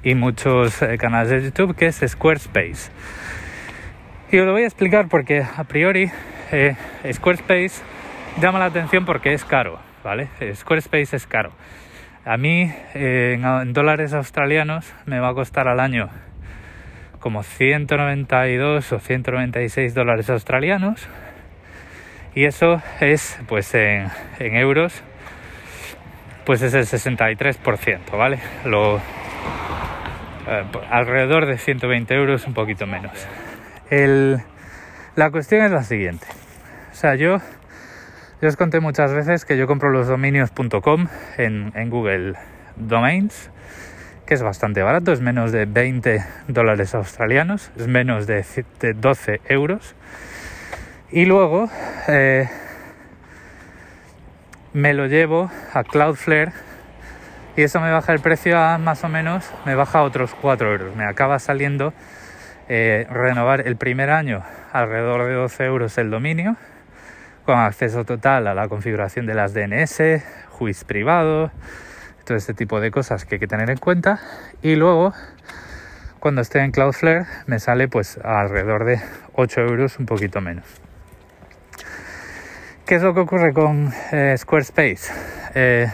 y 0.03 0.15
muchos 0.15 0.83
eh, 0.83 0.97
canales 0.99 1.31
de 1.31 1.43
YouTube, 1.43 1.77
que 1.77 1.87
es 1.87 2.03
Squarespace. 2.07 2.91
Y 4.31 4.39
os 4.39 4.47
lo 4.47 4.53
voy 4.53 4.63
a 4.63 4.67
explicar 4.67 5.09
porque 5.09 5.43
a 5.43 5.65
priori 5.65 6.11
eh, 6.53 6.77
Squarespace 7.13 7.83
llama 8.41 8.59
la 8.59 8.67
atención 8.67 9.05
porque 9.05 9.33
es 9.33 9.45
caro, 9.45 9.81
¿vale? 10.05 10.29
Squarespace 10.55 11.17
es 11.17 11.27
caro. 11.27 11.53
A 12.25 12.37
mí 12.37 12.71
en, 12.95 13.73
dólares 13.73 14.13
australianos 14.13 14.93
me 15.07 15.21
va 15.21 15.31
a 15.31 15.35
costar 15.35 15.69
al 15.69 15.81
año 15.81 16.11
como 17.19 17.43
192 17.43 18.93
o 18.93 18.99
196 18.99 19.95
dólares 19.95 20.29
australianos 20.29 21.09
y 22.35 22.45
eso 22.45 22.83
es 23.01 23.39
pues 23.49 23.75
en, 23.75 24.11
euros 24.39 25.03
pues 26.45 26.63
es 26.63 26.75
el 26.75 26.85
63%, 26.85 28.17
¿vale? 28.17 28.39
Lo, 28.65 29.01
eh, 30.47 30.65
alrededor 30.91 31.47
de 31.47 31.59
120 31.59 32.15
euros, 32.15 32.47
un 32.47 32.55
poquito 32.55 32.87
menos. 32.87 33.13
El, 33.91 34.43
la 35.17 35.31
cuestión 35.31 35.65
es 35.65 35.71
la 35.71 35.83
siguiente. 35.83 36.27
O 36.91 36.95
sea, 36.95 37.15
yo, 37.15 37.39
yo 38.41 38.49
os 38.49 38.57
conté 38.57 38.81
muchas 38.81 39.13
veces 39.13 39.45
que 39.45 39.57
yo 39.57 39.67
compro 39.67 39.91
los 39.91 40.09
dominios.com 40.09 41.07
en, 41.37 41.91
Google 41.91 42.35
Domains, 42.77 43.51
que 44.27 44.35
es 44.35 44.43
bastante 44.43 44.83
barato, 44.83 45.13
es 45.13 45.21
menos 45.21 45.53
de 45.53 45.67
20 45.67 46.25
dólares 46.49 46.95
australianos, 46.95 47.71
es 47.77 47.87
menos 47.87 48.27
de, 48.27 48.45
12 48.95 49.41
euros. 49.49 49.95
Y 51.13 51.27
luego 51.27 51.69
eh, 52.09 52.49
me 54.73 54.95
lo 54.95 55.07
llevo 55.07 55.51
a 55.75 55.85
Cloudflare 55.85 56.53
y 57.61 57.63
eso 57.63 57.79
me 57.79 57.91
baja 57.91 58.15
el 58.15 58.21
precio 58.21 58.59
a 58.59 58.79
más 58.79 59.05
o 59.05 59.11
menos, 59.11 59.53
me 59.67 59.75
baja 59.75 60.03
otros 60.03 60.35
4 60.41 60.73
euros. 60.73 60.97
Me 60.97 61.05
acaba 61.05 61.39
saliendo 61.39 61.93
eh, 62.71 63.07
renovar 63.11 63.69
el 63.69 63.77
primer 63.77 64.09
año 64.09 64.43
alrededor 64.73 65.27
de 65.27 65.35
12 65.35 65.65
euros 65.67 65.99
el 65.99 66.09
dominio, 66.09 66.57
con 67.45 67.59
acceso 67.59 68.07
total 68.07 68.47
a 68.47 68.55
la 68.55 68.67
configuración 68.69 69.27
de 69.27 69.35
las 69.35 69.53
DNS, 69.53 70.25
juiz 70.49 70.85
privado, 70.85 71.51
todo 72.25 72.39
este 72.39 72.55
tipo 72.55 72.81
de 72.81 72.91
cosas 72.91 73.27
que 73.27 73.35
hay 73.35 73.41
que 73.41 73.47
tener 73.47 73.69
en 73.69 73.77
cuenta. 73.77 74.21
Y 74.63 74.77
luego, 74.77 75.13
cuando 76.19 76.41
esté 76.41 76.61
en 76.61 76.71
Cloudflare, 76.71 77.27
me 77.45 77.59
sale 77.59 77.89
pues 77.89 78.19
alrededor 78.25 78.87
de 78.87 79.03
8 79.35 79.61
euros, 79.61 79.99
un 79.99 80.07
poquito 80.07 80.41
menos. 80.41 80.65
¿Qué 82.87 82.95
es 82.95 83.03
lo 83.03 83.13
que 83.13 83.21
ocurre 83.21 83.53
con 83.53 83.93
eh, 84.13 84.35
Squarespace? 84.39 85.13
Eh, 85.55 85.89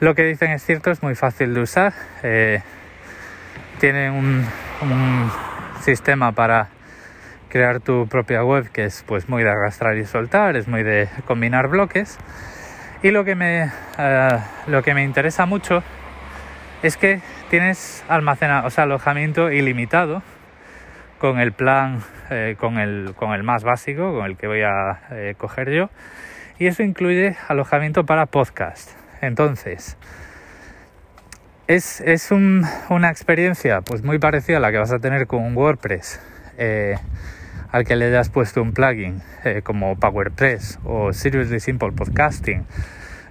lo 0.00 0.14
que 0.14 0.24
dicen 0.24 0.50
es 0.50 0.64
cierto, 0.64 0.90
es 0.90 1.02
muy 1.02 1.14
fácil 1.14 1.54
de 1.54 1.60
usar. 1.60 1.92
Eh, 2.22 2.60
tiene 3.78 4.10
un, 4.10 4.44
sistema 5.80 6.32
para 6.32 6.68
crear 7.50 7.80
tu 7.80 8.08
propia 8.08 8.42
web 8.42 8.70
que 8.70 8.84
es 8.84 9.04
pues 9.06 9.28
muy 9.28 9.42
de 9.42 9.50
arrastrar 9.50 9.98
y 9.98 10.06
soltar, 10.06 10.56
es 10.56 10.66
muy 10.66 10.82
de 10.82 11.08
combinar 11.26 11.68
bloques. 11.68 12.18
Y 13.02 13.10
lo 13.10 13.24
que 13.24 13.34
me, 13.34 13.70
lo 14.66 14.82
que 14.82 14.94
me 14.94 15.04
interesa 15.04 15.44
mucho 15.44 15.82
es 16.82 16.96
que 16.96 17.20
tienes 17.50 18.02
almacenado, 18.08 18.66
o 18.66 18.70
sea, 18.70 18.84
alojamiento 18.84 19.50
ilimitado 19.50 20.22
con 21.18 21.38
el 21.38 21.52
plan, 21.52 22.00
eh, 22.30 22.56
con, 22.58 22.78
el, 22.78 23.14
con 23.14 23.32
el 23.32 23.42
más 23.42 23.62
básico, 23.62 24.14
con 24.14 24.26
el 24.26 24.36
que 24.36 24.46
voy 24.46 24.62
a 24.62 25.00
eh, 25.10 25.34
coger 25.36 25.70
yo. 25.70 25.90
Y 26.58 26.66
eso 26.66 26.82
incluye 26.82 27.36
alojamiento 27.48 28.04
para 28.04 28.26
podcast. 28.26 29.03
Entonces, 29.26 29.96
es, 31.66 32.00
es 32.00 32.30
una 32.30 33.10
experiencia 33.10 33.80
pues 33.80 34.02
muy 34.02 34.18
parecida 34.18 34.58
a 34.58 34.60
la 34.60 34.70
que 34.70 34.78
vas 34.78 34.92
a 34.92 34.98
tener 34.98 35.26
con 35.26 35.42
un 35.42 35.56
WordPress 35.56 36.20
eh, 36.58 36.96
al 37.72 37.84
que 37.84 37.96
le 37.96 38.06
hayas 38.06 38.28
puesto 38.28 38.62
un 38.62 38.72
plugin 38.72 39.22
como 39.62 39.96
PowerPress 39.96 40.78
o 40.84 41.12
Seriously 41.12 41.60
Simple 41.60 41.92
Podcasting 41.92 42.64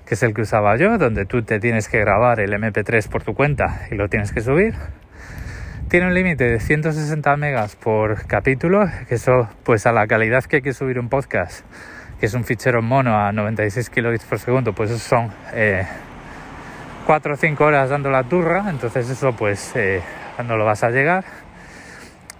que 0.06 0.16
es 0.16 0.24
el 0.24 0.34
que 0.34 0.42
usaba 0.42 0.76
yo, 0.76 0.98
donde 0.98 1.26
tú 1.26 1.44
te 1.44 1.60
tienes 1.60 1.88
que 1.88 2.00
grabar 2.00 2.40
el 2.40 2.52
MP3 2.54 3.08
por 3.08 3.24
tu 3.24 3.34
cuenta 3.34 3.88
y 3.92 3.96
lo 3.96 4.10
tienes 4.10 4.32
que 4.32 4.42
subir. 4.42 4.74
Tiene 5.90 6.08
un 6.08 6.14
límite 6.14 6.46
de 6.46 6.60
160 6.60 7.38
megas 7.38 7.76
por 7.76 8.26
capítulo, 8.26 8.90
que 9.08 9.16
eso 9.16 9.48
pues 9.64 9.86
a 9.86 9.92
la 9.92 10.08
calidad 10.08 10.44
que 10.44 10.58
hay 10.58 10.62
que 10.62 10.74
subir 10.74 11.00
un 11.00 11.10
podcast, 11.10 11.66
que 12.24 12.27
es 12.27 12.36
un 12.36 12.46
fichero 12.46 12.82
mono 12.82 13.20
a 13.20 13.34
96 13.34 13.89
kilobits 13.89 14.24
por 14.24 14.39
segundo, 14.39 14.72
pues 14.72 14.89
eso 14.92 15.10
son 15.10 15.27
4 15.27 15.51
eh, 15.56 17.34
o 17.34 17.36
5 17.36 17.65
horas 17.65 17.89
dando 17.89 18.10
la 18.12 18.24
turra, 18.24 18.70
entonces 18.70 19.10
eso 19.10 19.36
pues 19.36 19.75
eh, 19.75 20.01
no 20.48 20.56
lo 20.56 20.63
vas 20.63 20.86
a 20.86 20.89
llegar. 20.89 21.25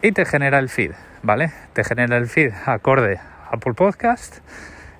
Y 0.02 0.13
te 0.13 0.24
genera 0.24 0.60
el 0.60 0.70
feed, 0.70 0.94
¿vale? 1.22 1.52
Te 1.74 1.84
genera 1.84 2.16
el 2.16 2.28
feed 2.28 2.54
acorde 2.66 3.18
a 3.18 3.56
Apple 3.56 3.74
Podcast. 3.74 4.38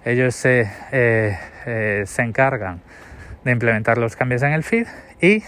Ellos 0.04 0.36
se, 0.36 0.70
eh, 0.92 2.04
se 2.06 2.22
encargan 2.22 2.82
de 3.46 3.52
implementar 3.54 3.98
los 3.98 4.18
cambios 4.18 4.44
en 4.44 4.52
el 4.52 4.64
feed 4.66 4.88
y 5.22 5.44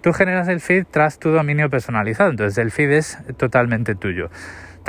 Tú 0.00 0.12
generas 0.12 0.46
el 0.46 0.60
feed 0.60 0.86
tras 0.88 1.18
tu 1.18 1.30
dominio 1.30 1.68
personalizado, 1.68 2.30
entonces 2.30 2.56
el 2.58 2.70
feed 2.70 2.92
es 2.92 3.18
totalmente 3.36 3.96
tuyo. 3.96 4.30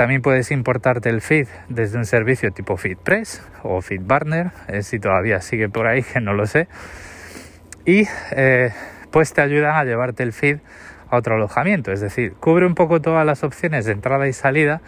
También 0.00 0.22
puedes 0.22 0.50
importarte 0.50 1.10
el 1.10 1.20
feed 1.20 1.46
desde 1.68 1.98
un 1.98 2.06
servicio 2.06 2.52
tipo 2.52 2.78
FeedPress 2.78 3.42
o 3.62 3.82
FeedBurner, 3.82 4.50
eh, 4.68 4.82
si 4.82 4.98
todavía 4.98 5.42
sigue 5.42 5.68
por 5.68 5.86
ahí, 5.86 6.02
que 6.14 6.22
no 6.22 6.32
lo 6.32 6.46
sé. 6.46 6.68
Y 7.84 8.08
eh, 8.30 8.70
pues 9.10 9.34
te 9.34 9.42
ayudan 9.42 9.76
a 9.76 9.84
llevarte 9.84 10.22
el 10.22 10.32
feed 10.32 10.60
a 11.10 11.18
otro 11.18 11.34
alojamiento, 11.34 11.92
es 11.92 12.00
decir, 12.00 12.32
cubre 12.32 12.64
un 12.64 12.74
poco 12.74 13.02
todas 13.02 13.26
las 13.26 13.44
opciones 13.44 13.84
de 13.84 13.92
entrada 13.92 14.26
y 14.26 14.32
salida 14.32 14.80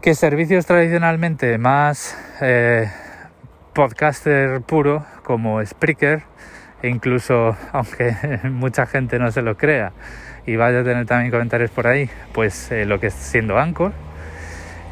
que 0.00 0.16
servicios 0.16 0.66
tradicionalmente 0.66 1.56
más 1.58 2.18
eh, 2.40 2.90
podcaster 3.72 4.62
puro 4.62 5.06
como 5.22 5.64
Spreaker 5.64 6.24
e 6.82 6.88
incluso 6.88 7.56
aunque 7.72 8.16
mucha 8.50 8.84
gente 8.84 9.20
no 9.20 9.30
se 9.30 9.42
lo 9.42 9.56
crea 9.56 9.92
y 10.46 10.56
vaya 10.56 10.80
a 10.80 10.84
tener 10.84 11.06
también 11.06 11.30
comentarios 11.30 11.70
por 11.70 11.86
ahí, 11.86 12.10
pues 12.32 12.70
eh, 12.72 12.84
lo 12.84 12.98
que 12.98 13.08
es 13.08 13.14
siendo 13.14 13.58
Anchor. 13.58 13.92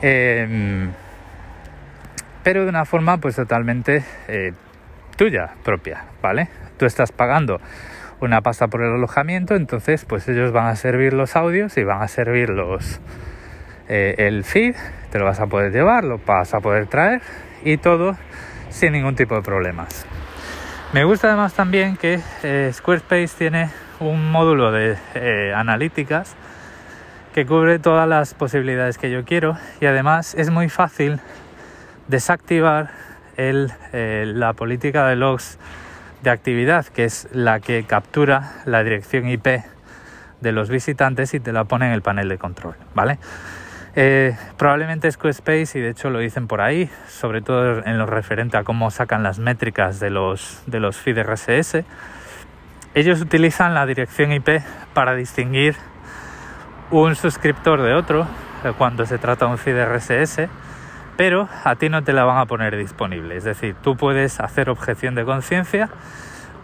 Em, 0.03 0.91
pero 2.43 2.63
de 2.63 2.69
una 2.69 2.85
forma 2.85 3.19
pues 3.19 3.37
totalmente 3.37 4.05
eh, 4.29 4.53
tuya 5.17 5.51
propia, 5.63 6.05
¿vale? 6.23 6.49
Tú 6.79 6.87
estás 6.87 7.13
pagando 7.13 7.61
una 8.21 8.41
pasta 8.41 8.69
por 8.69 8.83
el 8.83 8.93
alojamiento, 8.93 9.55
entonces 9.55 10.05
pues 10.05 10.29
ellos 10.29 10.53
van 10.53 10.67
a 10.67 10.77
servir 10.77 11.13
los 11.13 11.37
audios 11.37 11.77
y 11.77 11.85
van 11.85 12.03
a 12.03 12.09
servir 12.09 12.51
los 12.51 13.01
eh, 13.89 14.15
el 14.19 14.45
feed, 14.45 14.77
te 15.11 15.19
lo 15.19 15.25
vas 15.25 15.41
a 15.41 15.47
poder 15.47 15.73
llevar, 15.73 16.05
lo 16.05 16.19
vas 16.19 16.55
a 16.55 16.61
poder 16.61 16.87
traer 16.87 17.21
y 17.65 17.77
todo 17.77 18.17
sin 18.69 18.93
ningún 18.93 19.17
tipo 19.17 19.35
de 19.35 19.43
problemas. 19.43 20.07
Me 20.93 21.05
gusta 21.05 21.29
además 21.29 21.55
también 21.55 21.97
que 21.97 22.21
eh, 22.43 22.69
Squarespace 22.75 23.29
tiene 23.39 23.71
un 24.01 24.29
módulo 24.29 24.73
de 24.73 24.97
eh, 25.15 25.53
analíticas 25.55 26.35
que 27.33 27.47
cubre 27.47 27.79
todas 27.79 28.09
las 28.09 28.35
posibilidades 28.35 28.99
que 28.99 29.09
yo 29.09 29.25
quiero 29.25 29.57
y 29.81 29.87
además 29.87 30.35
es 30.35 30.51
muy 30.51 30.69
fácil 30.69 31.21
desactivar 32.09 32.91
eh, 33.37 34.25
la 34.27 34.53
política 34.55 35.07
de 35.07 35.15
logs 35.15 35.61
de 36.25 36.31
actividad 36.31 36.85
que 36.87 37.05
es 37.05 37.29
la 37.31 37.61
que 37.61 37.85
captura 37.85 38.55
la 38.65 38.83
dirección 38.83 39.29
IP 39.29 39.47
de 40.41 40.53
los 40.53 40.71
visitantes 40.71 41.35
y 41.35 41.41
te 41.41 41.53
la 41.53 41.63
pone 41.63 41.87
en 41.87 41.93
el 41.93 42.03
panel 42.03 42.29
de 42.29 42.37
control, 42.37 42.75
¿vale? 42.97 43.21
Eh, 43.97 44.37
probablemente 44.57 45.11
Squarespace, 45.11 45.79
y 45.79 45.83
de 45.83 45.91
hecho 45.91 46.11
lo 46.11 46.21
dicen 46.21 46.47
por 46.47 46.61
ahí, 46.61 46.89
sobre 47.09 47.43
todo 47.43 47.85
en 47.85 47.99
lo 47.99 48.07
referente 48.07 48.57
a 48.57 48.63
cómo 48.63 48.91
sacan 48.91 49.23
las 49.23 49.39
métricas 49.39 49.99
de 49.99 50.11
los, 50.11 50.63
de 50.67 50.79
los 50.79 50.97
feed 50.97 51.19
RSS, 51.23 51.85
ellos 52.95 53.21
utilizan 53.21 53.75
la 53.75 53.87
dirección 53.87 54.33
IP 54.33 54.63
para 54.95 55.15
distinguir 55.15 55.77
un 56.91 57.17
suscriptor 57.17 57.83
de 57.83 57.95
otro 57.95 58.27
eh, 58.65 58.73
cuando 58.77 59.07
se 59.07 59.19
trata 59.19 59.47
de 59.47 59.53
un 59.53 59.59
feed 59.59 59.85
RSS, 59.85 60.49
pero 61.17 61.49
a 61.65 61.75
ti 61.75 61.89
no 61.89 62.03
te 62.03 62.13
la 62.13 62.25
van 62.25 62.39
a 62.39 62.47
poner 62.47 62.77
disponible. 62.77 63.37
Es 63.37 63.45
decir, 63.45 63.75
tú 63.83 63.97
puedes 63.97 64.41
hacer 64.41 64.71
objeción 64.71 65.15
de 65.15 65.25
conciencia, 65.25 65.89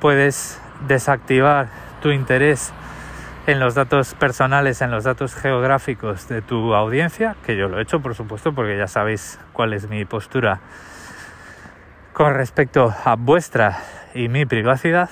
puedes 0.00 0.60
desactivar 0.86 1.68
tu 2.00 2.10
interés 2.10 2.72
en 3.46 3.60
los 3.60 3.74
datos 3.74 4.14
personales, 4.14 4.82
en 4.82 4.90
los 4.90 5.04
datos 5.04 5.34
geográficos 5.34 6.28
de 6.28 6.42
tu 6.42 6.74
audiencia, 6.74 7.36
que 7.44 7.56
yo 7.56 7.68
lo 7.68 7.78
he 7.78 7.82
hecho, 7.82 8.00
por 8.00 8.14
supuesto, 8.14 8.52
porque 8.52 8.76
ya 8.76 8.88
sabéis 8.88 9.38
cuál 9.52 9.72
es 9.72 9.88
mi 9.88 10.04
postura 10.04 10.60
con 12.12 12.34
respecto 12.34 12.92
a 13.04 13.14
vuestra 13.14 13.78
y 14.14 14.28
mi 14.28 14.46
privacidad. 14.46 15.10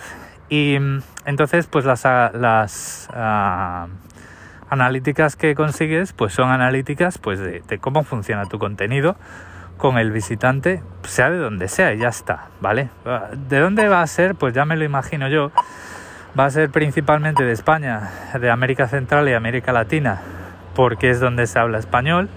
Y 0.48 0.78
mm, 0.80 1.02
entonces, 1.26 1.68
pues 1.68 1.84
las, 1.84 2.04
las 2.04 3.08
ah, 3.12 3.86
analíticas 4.68 5.36
que 5.36 5.54
consigues, 5.54 6.12
pues 6.12 6.32
son 6.32 6.50
analíticas 6.50 7.18
pues 7.18 7.38
de, 7.38 7.60
de, 7.60 7.78
cómo 7.78 8.02
funciona 8.02 8.46
tu 8.46 8.58
contenido 8.58 9.16
con 9.76 9.96
el 9.96 10.10
visitante, 10.10 10.82
sea 11.04 11.30
de 11.30 11.38
donde 11.38 11.68
sea, 11.68 11.94
y 11.94 11.98
ya 11.98 12.08
está, 12.08 12.48
¿vale? 12.60 12.88
¿De 13.48 13.60
dónde 13.60 13.88
va 13.88 14.02
a 14.02 14.06
ser? 14.06 14.34
Pues 14.34 14.54
ya 14.54 14.64
me 14.64 14.76
lo 14.76 14.84
imagino 14.84 15.28
yo 15.28 15.52
va 16.38 16.46
a 16.46 16.50
ser 16.50 16.70
principalmente 16.70 17.44
de 17.44 17.52
España, 17.52 18.10
de 18.38 18.50
América 18.50 18.88
Central 18.88 19.28
y 19.28 19.34
América 19.34 19.72
Latina, 19.72 20.20
porque 20.74 21.10
es 21.10 21.20
donde 21.20 21.46
se 21.46 21.58
habla 21.58 21.78
español 21.78 22.28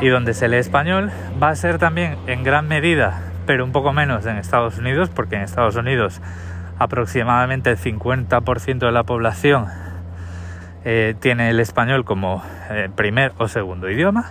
y 0.00 0.08
donde 0.08 0.32
se 0.34 0.48
lee 0.48 0.56
español. 0.56 1.10
Va 1.42 1.50
a 1.50 1.56
ser 1.56 1.78
también 1.78 2.16
en 2.26 2.42
gran 2.42 2.66
medida, 2.66 3.20
pero 3.46 3.64
un 3.64 3.72
poco 3.72 3.92
menos 3.92 4.24
en 4.26 4.36
Estados 4.36 4.78
Unidos, 4.78 5.10
porque 5.10 5.36
en 5.36 5.42
Estados 5.42 5.76
Unidos 5.76 6.20
aproximadamente 6.78 7.70
el 7.70 7.78
50% 7.78 8.78
de 8.78 8.92
la 8.92 9.04
población 9.04 9.66
eh, 10.84 11.14
tiene 11.20 11.50
el 11.50 11.60
español 11.60 12.04
como 12.04 12.42
eh, 12.70 12.88
primer 12.94 13.32
o 13.38 13.48
segundo 13.48 13.90
idioma. 13.90 14.30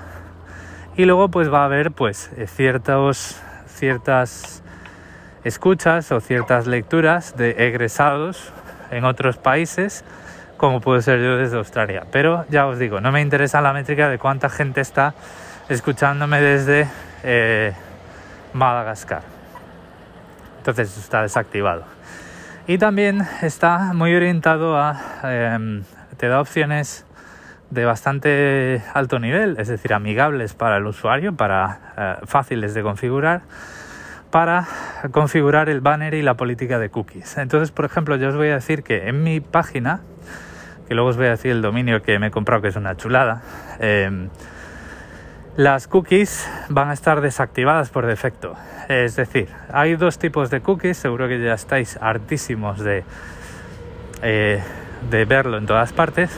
Y 0.98 1.06
luego 1.06 1.30
pues 1.30 1.52
va 1.52 1.62
a 1.62 1.66
haber 1.66 1.92
pues 1.92 2.32
ciertos, 2.48 3.40
ciertas 3.68 4.64
escuchas 5.46 6.12
o 6.12 6.20
ciertas 6.20 6.68
lecturas 6.68 7.38
de 7.38 7.68
egresados 7.68 8.52
en 8.92 9.06
otros 9.06 9.38
países 9.38 10.04
como 10.58 10.82
puedo 10.82 11.02
ser 11.02 11.20
yo 11.20 11.38
desde 11.38 11.58
Australia. 11.58 12.06
Pero 12.12 12.46
ya 12.50 12.68
os 12.68 12.80
digo, 12.80 13.00
no 13.00 13.12
me 13.12 13.22
interesa 13.22 13.62
la 13.62 13.72
métrica 13.72 14.10
de 14.10 14.18
cuánta 14.18 14.50
gente 14.50 14.82
está 14.82 15.14
escuchándome 15.70 16.42
desde 16.42 16.88
eh, 17.24 17.74
Madagascar. 18.54 19.22
Entonces 20.58 20.98
está 20.98 21.22
desactivado. 21.22 21.84
Y 22.68 22.78
también 22.78 23.22
está 23.42 23.94
muy 23.94 24.16
orientado 24.16 24.78
a... 24.78 25.00
Em, 25.24 25.84
te 26.18 26.28
da 26.28 26.42
opciones 26.42 27.06
de 27.70 27.86
bastante 27.86 28.82
alto 28.94 29.20
nivel, 29.20 29.58
es 29.60 29.68
decir, 29.68 29.94
amigables 29.94 30.54
para 30.54 30.78
el 30.78 30.86
usuario, 30.88 31.36
para 31.36 31.80
eh, 31.98 32.26
fáciles 32.26 32.74
de 32.74 32.82
configurar, 32.82 33.42
para 34.32 34.68
configurar 35.12 35.70
el 35.70 35.82
banner 35.82 36.14
y 36.14 36.22
la 36.22 36.36
política 36.36 36.80
de 36.80 36.90
cookies. 36.90 37.38
Entonces, 37.38 37.72
por 37.72 37.86
ejemplo, 37.86 38.16
yo 38.16 38.30
os 38.30 38.36
voy 38.36 38.50
a 38.50 38.56
decir 38.56 38.84
que 38.84 39.08
en 39.08 39.24
mi 39.24 39.40
página, 39.40 40.02
que 40.88 40.94
luego 40.94 41.10
os 41.10 41.18
voy 41.18 41.28
a 41.28 41.32
decir 41.32 41.52
el 41.52 41.62
dominio 41.62 42.02
que 42.02 42.20
me 42.20 42.28
he 42.28 42.32
comprado, 42.32 42.62
que 42.62 42.68
es 42.70 42.76
una 42.76 42.96
chulada, 42.98 43.42
em, 43.80 44.30
las 45.58 45.88
cookies 45.88 46.50
van 46.70 46.90
a 46.90 46.94
estar 46.94 47.22
desactivadas 47.22 47.90
por 47.90 48.06
defecto. 48.06 48.56
Es 48.90 49.16
decir, 49.16 49.48
hay 49.72 49.96
dos 49.96 50.20
tipos 50.20 50.50
de 50.50 50.62
cookies, 50.62 50.98
seguro 50.98 51.28
que 51.28 51.42
ya 51.42 51.54
estáis 51.54 51.98
hartísimos 52.02 52.80
de, 52.80 53.04
eh, 54.22 54.62
de 55.10 55.26
verlo 55.26 55.58
en 55.58 55.66
todas 55.66 55.94
partes. 55.94 56.30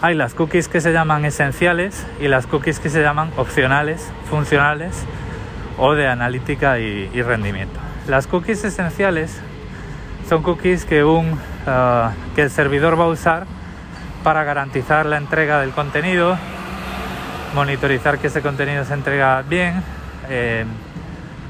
Hay 0.00 0.14
las 0.14 0.34
cookies 0.34 0.68
que 0.68 0.80
se 0.80 0.92
llaman 0.92 1.24
esenciales 1.24 2.06
y 2.20 2.28
las 2.28 2.46
cookies 2.46 2.80
que 2.80 2.90
se 2.90 3.02
llaman 3.02 3.32
opcionales, 3.36 4.12
funcionales 4.28 5.06
o 5.78 5.94
de 5.94 6.06
analítica 6.06 6.78
y, 6.78 7.22
rendimiento. 7.22 7.78
Las 8.06 8.26
cookies 8.26 8.64
esenciales 8.64 9.40
son 10.28 10.42
cookies 10.42 10.84
que, 10.84 11.04
un, 11.04 11.38
ah, 11.66 12.12
que 12.34 12.42
el 12.42 12.50
servidor 12.50 12.98
va 12.98 13.04
a 13.04 13.08
usar 13.08 13.46
para 14.22 14.44
garantizar 14.44 15.06
la 15.06 15.16
entrega 15.16 15.60
del 15.60 15.70
contenido, 15.70 16.36
monitorizar 17.54 18.18
que 18.18 18.26
ese 18.26 18.42
contenido 18.42 18.84
se 18.84 18.94
entrega 18.94 19.42
bien, 19.42 19.82
eh, 20.28 20.64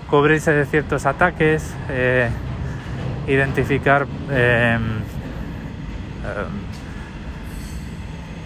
cubrirse 0.08 0.52
de 0.52 0.66
ciertos 0.66 1.06
ataques, 1.06 1.74
eh, 1.88 2.28
identificar 3.26 4.06
eh, 4.30 4.78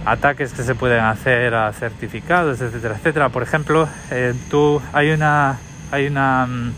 ataques 0.05 0.53
que 0.53 0.63
se 0.63 0.75
pueden 0.75 1.01
hacer 1.01 1.55
a 1.55 1.73
certificados, 1.73 2.61
etcétera, 2.61 2.97
etcétera. 2.97 3.29
Por 3.29 3.43
ejemplo, 3.43 3.89
eh, 4.11 4.35
tú 4.51 4.81
hay 4.93 5.11
una 5.11 5.59
hay 5.93 6.07
una 6.09 6.47
mm, 6.47 6.73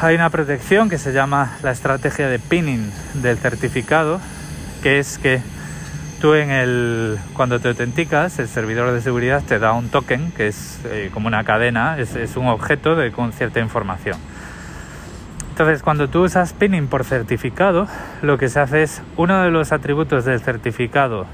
hay 0.00 0.14
una 0.14 0.30
protección 0.30 0.88
que 0.88 0.96
se 0.98 1.12
llama 1.12 1.56
la 1.62 1.72
estrategia 1.72 2.28
de 2.28 2.38
pinning 2.38 2.90
del 3.14 3.36
certificado, 3.36 4.20
que 4.82 4.98
es 4.98 5.18
que 5.18 5.42
tú 6.20 6.34
en 6.34 6.50
el 6.50 7.18
cuando 7.34 7.60
te 7.60 7.68
autenticas, 7.68 8.38
el 8.38 8.48
servidor 8.48 8.92
de 8.92 9.02
seguridad 9.02 9.42
te 9.42 9.58
da 9.58 9.72
un 9.72 9.88
token 9.90 10.32
que 10.32 10.46
es 10.46 10.78
eh, 10.86 11.10
como 11.12 11.26
una 11.26 11.44
cadena, 11.44 11.98
es, 11.98 12.14
es 12.14 12.36
un 12.36 12.46
objeto 12.46 12.96
con 13.14 13.32
cierta 13.32 13.60
información. 13.60 14.16
Entonces, 15.50 15.82
cuando 15.82 16.08
tú 16.08 16.24
usas 16.24 16.52
pinning 16.52 16.88
por 16.88 17.04
certificado, 17.04 17.86
lo 18.22 18.38
que 18.38 18.48
se 18.48 18.58
hace 18.58 18.82
es 18.82 19.02
uno 19.16 19.42
de 19.42 19.50
los 19.50 19.70
atributos 19.70 20.24
del 20.24 20.40
certificado 20.40 21.26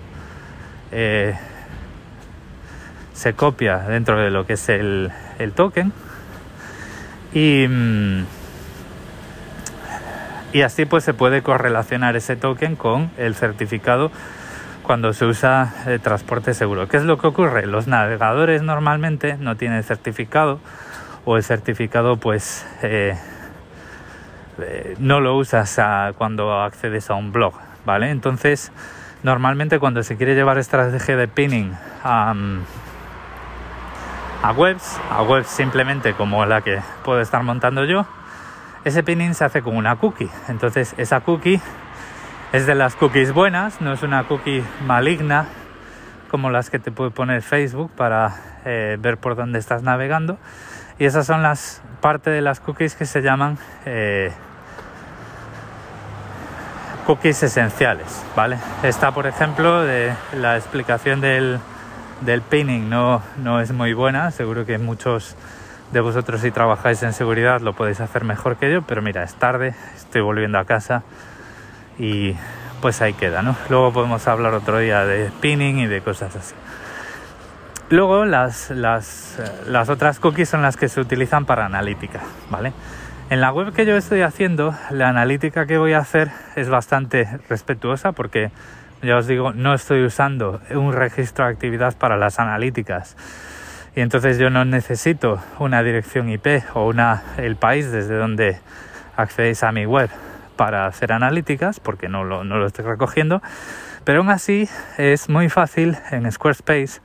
eh, 0.92 1.34
se 3.20 3.34
copia 3.34 3.80
dentro 3.80 4.18
de 4.18 4.30
lo 4.30 4.46
que 4.46 4.54
es 4.54 4.66
el, 4.70 5.12
token 5.54 5.92
y, 7.34 7.66
mm, 7.68 8.24
y 10.54 10.62
así 10.62 10.86
pues 10.86 11.04
se 11.04 11.12
puede 11.12 11.42
correlacionar 11.42 12.16
ese 12.16 12.36
token 12.36 12.76
con 12.76 13.10
el 13.18 13.34
certificado 13.34 14.10
cuando 14.84 15.12
se 15.12 15.26
usa 15.26 15.74
el 15.86 16.00
transporte 16.00 16.54
seguro. 16.54 16.88
¿Qué 16.88 16.96
es 16.96 17.02
lo 17.02 17.18
que 17.18 17.26
ocurre? 17.26 17.66
Los 17.66 17.88
navegadores 17.88 18.62
normalmente 18.62 19.36
no 19.36 19.54
tienen 19.54 19.82
certificado 19.82 20.58
o 21.26 21.36
el 21.36 21.44
certificado 21.44 22.16
pues 22.16 22.66
eh, 22.82 23.18
eh, 24.62 24.96
no 24.98 25.20
lo 25.20 25.36
usas 25.36 25.78
cuando 26.16 26.62
accedes 26.62 27.10
a 27.10 27.16
un 27.16 27.32
blog, 27.32 27.52
¿vale? 27.84 28.08
Entonces, 28.08 28.72
normalmente 29.22 29.78
cuando 29.78 30.02
se 30.04 30.16
quiere 30.16 30.34
llevar 30.34 30.56
estrategia 30.56 31.18
de 31.18 31.28
pinning 31.28 31.74
a, 32.02 32.34
a 34.42 34.52
webs, 34.52 34.98
a 35.10 35.22
webs 35.22 35.48
simplemente 35.48 36.14
como 36.14 36.44
la 36.46 36.62
que 36.62 36.80
puedo 37.04 37.20
estar 37.20 37.42
montando 37.42 37.84
yo, 37.84 38.06
ese 38.84 39.02
pinning 39.02 39.34
se 39.34 39.44
hace 39.44 39.62
con 39.62 39.76
una 39.76 39.96
cookie. 39.96 40.30
Entonces, 40.48 40.94
esa 40.96 41.20
cookie 41.20 41.60
es 42.52 42.66
de 42.66 42.74
las 42.74 42.96
cookies 42.96 43.32
buenas, 43.32 43.80
no 43.80 43.92
es 43.92 44.02
una 44.02 44.24
cookie 44.24 44.64
maligna 44.86 45.46
como 46.30 46.50
las 46.50 46.70
que 46.70 46.78
te 46.78 46.90
puede 46.90 47.10
poner 47.10 47.42
Facebook 47.42 47.90
para 47.94 48.36
eh, 48.64 48.96
ver 49.00 49.18
por 49.18 49.36
dónde 49.36 49.58
estás 49.58 49.82
navegando. 49.82 50.38
Y 50.98 51.04
esas 51.04 51.26
son 51.26 51.42
las 51.42 51.82
parte 52.00 52.30
de 52.30 52.40
las 52.40 52.60
cookies 52.60 52.94
que 52.94 53.04
se 53.04 53.20
llaman 53.20 53.58
eh, 53.84 54.32
cookies 57.06 57.42
esenciales, 57.42 58.24
¿vale? 58.34 58.58
Esta, 58.82 59.12
por 59.12 59.26
ejemplo, 59.26 59.82
de 59.82 60.14
la 60.34 60.56
explicación 60.56 61.20
del, 61.20 61.58
del 62.20 62.42
pinning 62.42 62.88
no, 62.88 63.22
no 63.38 63.60
es 63.60 63.72
muy 63.72 63.92
buena, 63.92 64.30
seguro 64.30 64.66
que 64.66 64.78
muchos 64.78 65.36
de 65.92 66.00
vosotros 66.00 66.40
si 66.40 66.50
trabajáis 66.50 67.02
en 67.02 67.12
seguridad 67.12 67.60
lo 67.60 67.74
podéis 67.74 68.00
hacer 68.00 68.24
mejor 68.24 68.56
que 68.56 68.72
yo, 68.72 68.82
pero 68.82 69.02
mira, 69.02 69.22
es 69.22 69.34
tarde, 69.34 69.74
estoy 69.96 70.20
volviendo 70.20 70.58
a 70.58 70.64
casa 70.64 71.02
y 71.98 72.36
pues 72.80 73.02
ahí 73.02 73.12
queda, 73.12 73.42
¿no? 73.42 73.56
Luego 73.68 73.92
podemos 73.92 74.26
hablar 74.28 74.54
otro 74.54 74.78
día 74.78 75.04
de 75.04 75.30
pinning 75.40 75.80
y 75.80 75.86
de 75.86 76.00
cosas 76.00 76.34
así. 76.36 76.54
Luego 77.90 78.24
las, 78.24 78.70
las, 78.70 79.38
las 79.66 79.88
otras 79.88 80.20
cookies 80.20 80.48
son 80.48 80.62
las 80.62 80.76
que 80.76 80.88
se 80.88 81.00
utilizan 81.00 81.44
para 81.44 81.66
analítica, 81.66 82.20
¿vale? 82.48 82.72
En 83.30 83.40
la 83.40 83.52
web 83.52 83.72
que 83.72 83.86
yo 83.86 83.96
estoy 83.96 84.22
haciendo, 84.22 84.74
la 84.90 85.08
analítica 85.08 85.66
que 85.66 85.78
voy 85.78 85.92
a 85.92 85.98
hacer 85.98 86.30
es 86.56 86.68
bastante 86.68 87.28
respetuosa 87.48 88.12
porque, 88.12 88.50
ya 89.02 89.16
os 89.16 89.26
digo, 89.26 89.52
no 89.52 89.74
estoy 89.74 90.04
usando 90.04 90.60
un 90.70 90.92
registro 90.92 91.44
de 91.44 91.52
actividad 91.52 91.96
para 91.96 92.16
las 92.16 92.38
analíticas. 92.38 93.16
Y 93.96 94.00
entonces 94.00 94.38
yo 94.38 94.50
no 94.50 94.64
necesito 94.64 95.40
una 95.58 95.82
dirección 95.82 96.28
IP 96.28 96.62
o 96.74 96.86
una, 96.86 97.22
el 97.38 97.56
país 97.56 97.90
desde 97.90 98.16
donde 98.16 98.58
accedéis 99.16 99.62
a 99.62 99.72
mi 99.72 99.86
web 99.86 100.10
para 100.56 100.86
hacer 100.86 101.12
analíticas, 101.12 101.80
porque 101.80 102.08
no 102.08 102.24
lo, 102.24 102.44
no 102.44 102.58
lo 102.58 102.66
estoy 102.66 102.84
recogiendo. 102.84 103.42
Pero 104.04 104.20
aún 104.20 104.30
así 104.30 104.68
es 104.98 105.28
muy 105.28 105.48
fácil 105.48 105.96
en 106.10 106.30
Squarespace 106.30 107.00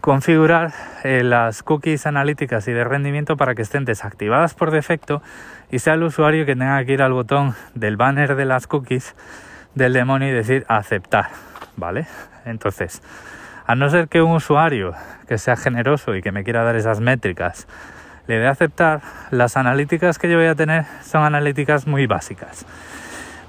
configurar 0.00 0.72
eh, 1.02 1.22
las 1.24 1.62
cookies 1.62 2.06
analíticas 2.06 2.68
y 2.68 2.72
de 2.72 2.84
rendimiento 2.84 3.36
para 3.36 3.54
que 3.54 3.62
estén 3.62 3.84
desactivadas 3.84 4.54
por 4.54 4.70
defecto 4.70 5.22
y 5.70 5.80
sea 5.80 5.94
el 5.94 6.04
usuario 6.04 6.46
que 6.46 6.54
tenga 6.54 6.84
que 6.84 6.92
ir 6.92 7.02
al 7.02 7.12
botón 7.12 7.54
del 7.74 7.96
banner 7.96 8.36
de 8.36 8.44
las 8.44 8.66
cookies 8.66 9.14
del 9.74 9.92
demonio 9.92 10.28
y 10.28 10.32
decir 10.32 10.64
aceptar, 10.68 11.26
¿vale? 11.76 12.06
Entonces, 12.44 13.02
a 13.66 13.74
no 13.74 13.90
ser 13.90 14.08
que 14.08 14.22
un 14.22 14.32
usuario 14.32 14.94
que 15.26 15.38
sea 15.38 15.56
generoso 15.56 16.14
y 16.14 16.22
que 16.22 16.32
me 16.32 16.44
quiera 16.44 16.62
dar 16.62 16.76
esas 16.76 17.00
métricas 17.00 17.66
le 18.26 18.38
dé 18.38 18.46
aceptar, 18.46 19.00
las 19.30 19.56
analíticas 19.56 20.18
que 20.18 20.28
yo 20.28 20.36
voy 20.36 20.46
a 20.46 20.54
tener 20.54 20.84
son 21.02 21.24
analíticas 21.24 21.86
muy 21.86 22.06
básicas. 22.06 22.66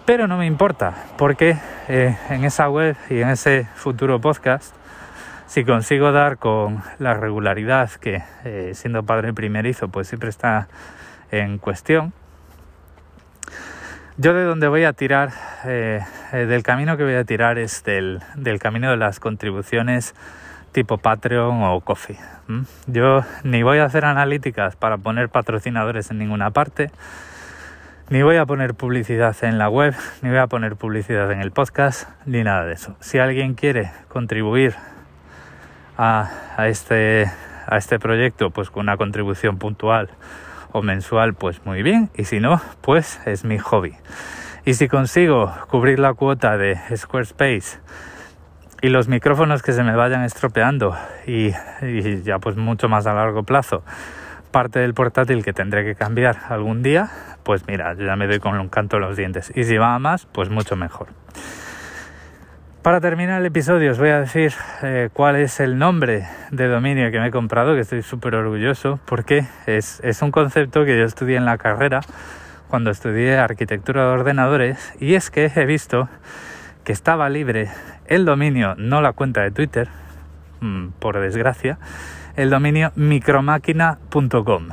Pero 0.05 0.27
no 0.27 0.37
me 0.37 0.45
importa, 0.45 0.93
porque 1.17 1.57
eh, 1.89 2.17
en 2.29 2.45
esa 2.45 2.69
web 2.69 2.95
y 3.09 3.19
en 3.19 3.29
ese 3.29 3.67
futuro 3.75 4.21
podcast 4.21 4.73
si 5.49 5.65
consigo 5.65 6.11
dar 6.11 6.37
con 6.37 6.83
la 6.99 7.15
regularidad 7.15 7.89
que 7.89 8.23
eh, 8.45 8.73
siendo 8.75 9.01
padre 9.01 9.33
primerizo 9.33 9.87
pues 9.87 10.07
siempre 10.07 10.29
está 10.29 10.67
en 11.31 11.57
cuestión, 11.57 12.13
yo 14.19 14.33
de 14.33 14.43
donde 14.43 14.67
voy 14.67 14.83
a 14.83 14.91
tirar, 14.91 15.31
eh, 15.63 16.01
eh, 16.33 16.45
del 16.45 16.61
camino 16.61 16.97
que 16.97 17.03
voy 17.03 17.15
a 17.15 17.23
tirar 17.23 17.57
es 17.57 17.85
del, 17.85 18.21
camino 18.59 18.91
de 18.91 18.97
las 18.97 19.21
contribuciones 19.21 20.13
tipo 20.73 20.97
Patreon 20.97 21.63
o 21.63 21.79
Coffee. 21.79 22.17
Yo 22.87 23.23
ni 23.43 23.63
voy 23.63 23.77
a 23.77 23.85
hacer 23.85 24.03
analíticas 24.03 24.75
para 24.75 24.97
poner 24.97 25.29
patrocinadores 25.29 26.11
en 26.11 26.17
ninguna 26.17 26.51
parte, 26.51 26.91
ni 28.09 28.21
voy 28.21 28.35
a 28.35 28.45
poner 28.45 28.73
publicidad 28.73 29.35
en 29.41 29.57
la 29.57 29.69
web, 29.69 29.95
ni 30.21 30.29
voy 30.29 30.39
a 30.39 30.47
poner 30.47 30.75
publicidad 30.75 31.31
en 31.31 31.39
el 31.39 31.51
podcast, 31.51 32.09
ni 32.25 32.43
nada 32.43 32.65
de 32.65 32.73
eso. 32.73 32.97
Si 32.99 33.19
alguien 33.19 33.53
quiere 33.53 33.89
contribuir 34.09 34.75
a, 35.97 36.29
este, 36.67 37.31
a 37.67 37.77
este 37.77 37.99
proyecto 37.99 38.49
pues 38.49 38.69
con 38.69 38.81
una 38.81 38.97
contribución 38.97 39.57
puntual 39.57 40.09
o 40.71 40.81
mensual 40.81 41.33
pues 41.33 41.65
muy 41.65 41.83
bien 41.83 42.09
y 42.15 42.25
si 42.25 42.39
no 42.39 42.61
pues 42.81 43.19
es 43.25 43.45
mi 43.45 43.57
hobby 43.57 43.95
y 44.65 44.73
si 44.73 44.87
consigo 44.87 45.53
cubrir 45.69 45.99
la 45.99 46.13
cuota 46.13 46.57
de 46.57 46.77
Squarespace 46.95 47.79
y 48.81 48.89
los 48.89 49.07
micrófonos 49.07 49.61
que 49.61 49.73
se 49.73 49.83
me 49.83 49.95
vayan 49.95 50.23
estropeando 50.23 50.95
y, 51.27 51.51
ya 52.23 52.39
pues 52.39 52.55
mucho 52.55 52.87
más 52.87 53.07
a 53.07 53.13
largo 53.13 53.43
plazo 53.43 53.83
parte 54.51 54.79
del 54.79 54.93
portátil 54.93 55.43
que 55.43 55.53
tendré 55.53 55.85
que 55.85 55.95
cambiar 55.95 56.37
algún 56.49 56.81
día, 56.81 57.09
pues 57.43 57.67
mira, 57.67 57.93
ya 57.93 58.15
me 58.15 58.27
doy 58.27 58.39
con 58.39 58.59
un 58.59 58.69
canto 58.69 58.97
en 58.97 59.03
los 59.03 59.15
dientes. 59.15 59.51
Y 59.55 59.63
si 59.63 59.77
va 59.77 59.95
a 59.95 59.99
más, 59.99 60.25
pues 60.25 60.49
mucho 60.49 60.75
mejor. 60.75 61.07
Para 62.89 63.01
terminar 63.01 63.39
el 63.41 63.45
episodio 63.45 63.91
os 63.91 63.99
voy 63.99 64.09
a 64.09 64.21
decir 64.21 64.51
eh, 64.81 65.09
cuál 65.13 65.35
es 65.35 65.59
el 65.59 65.77
nombre 65.77 66.25
de 66.49 66.67
dominio 66.67 67.11
que 67.11 67.19
me 67.19 67.27
he 67.27 67.31
comprado, 67.31 67.75
que 67.75 67.81
estoy 67.81 68.01
súper 68.01 68.33
orgulloso, 68.33 68.99
porque 69.05 69.45
es, 69.67 70.01
es 70.03 70.23
un 70.23 70.31
concepto 70.31 70.85
que 70.85 70.97
yo 70.97 71.05
estudié 71.05 71.37
en 71.37 71.45
la 71.45 71.59
carrera 71.59 72.01
cuando 72.67 72.89
estudié 72.89 73.37
arquitectura 73.37 74.07
de 74.07 74.13
ordenadores 74.13 74.91
y 74.99 75.13
es 75.13 75.29
que 75.29 75.51
he 75.55 75.65
visto 75.67 76.09
que 76.83 76.91
estaba 76.91 77.29
libre 77.29 77.69
el 78.07 78.25
dominio, 78.25 78.73
no 78.75 79.01
la 79.01 79.13
cuenta 79.13 79.41
de 79.41 79.51
Twitter, 79.51 79.87
mm, 80.61 80.87
por 80.97 81.19
desgracia, 81.19 81.77
el 82.37 82.49
dominio 82.49 82.91
micromáquina.com. 82.95 84.69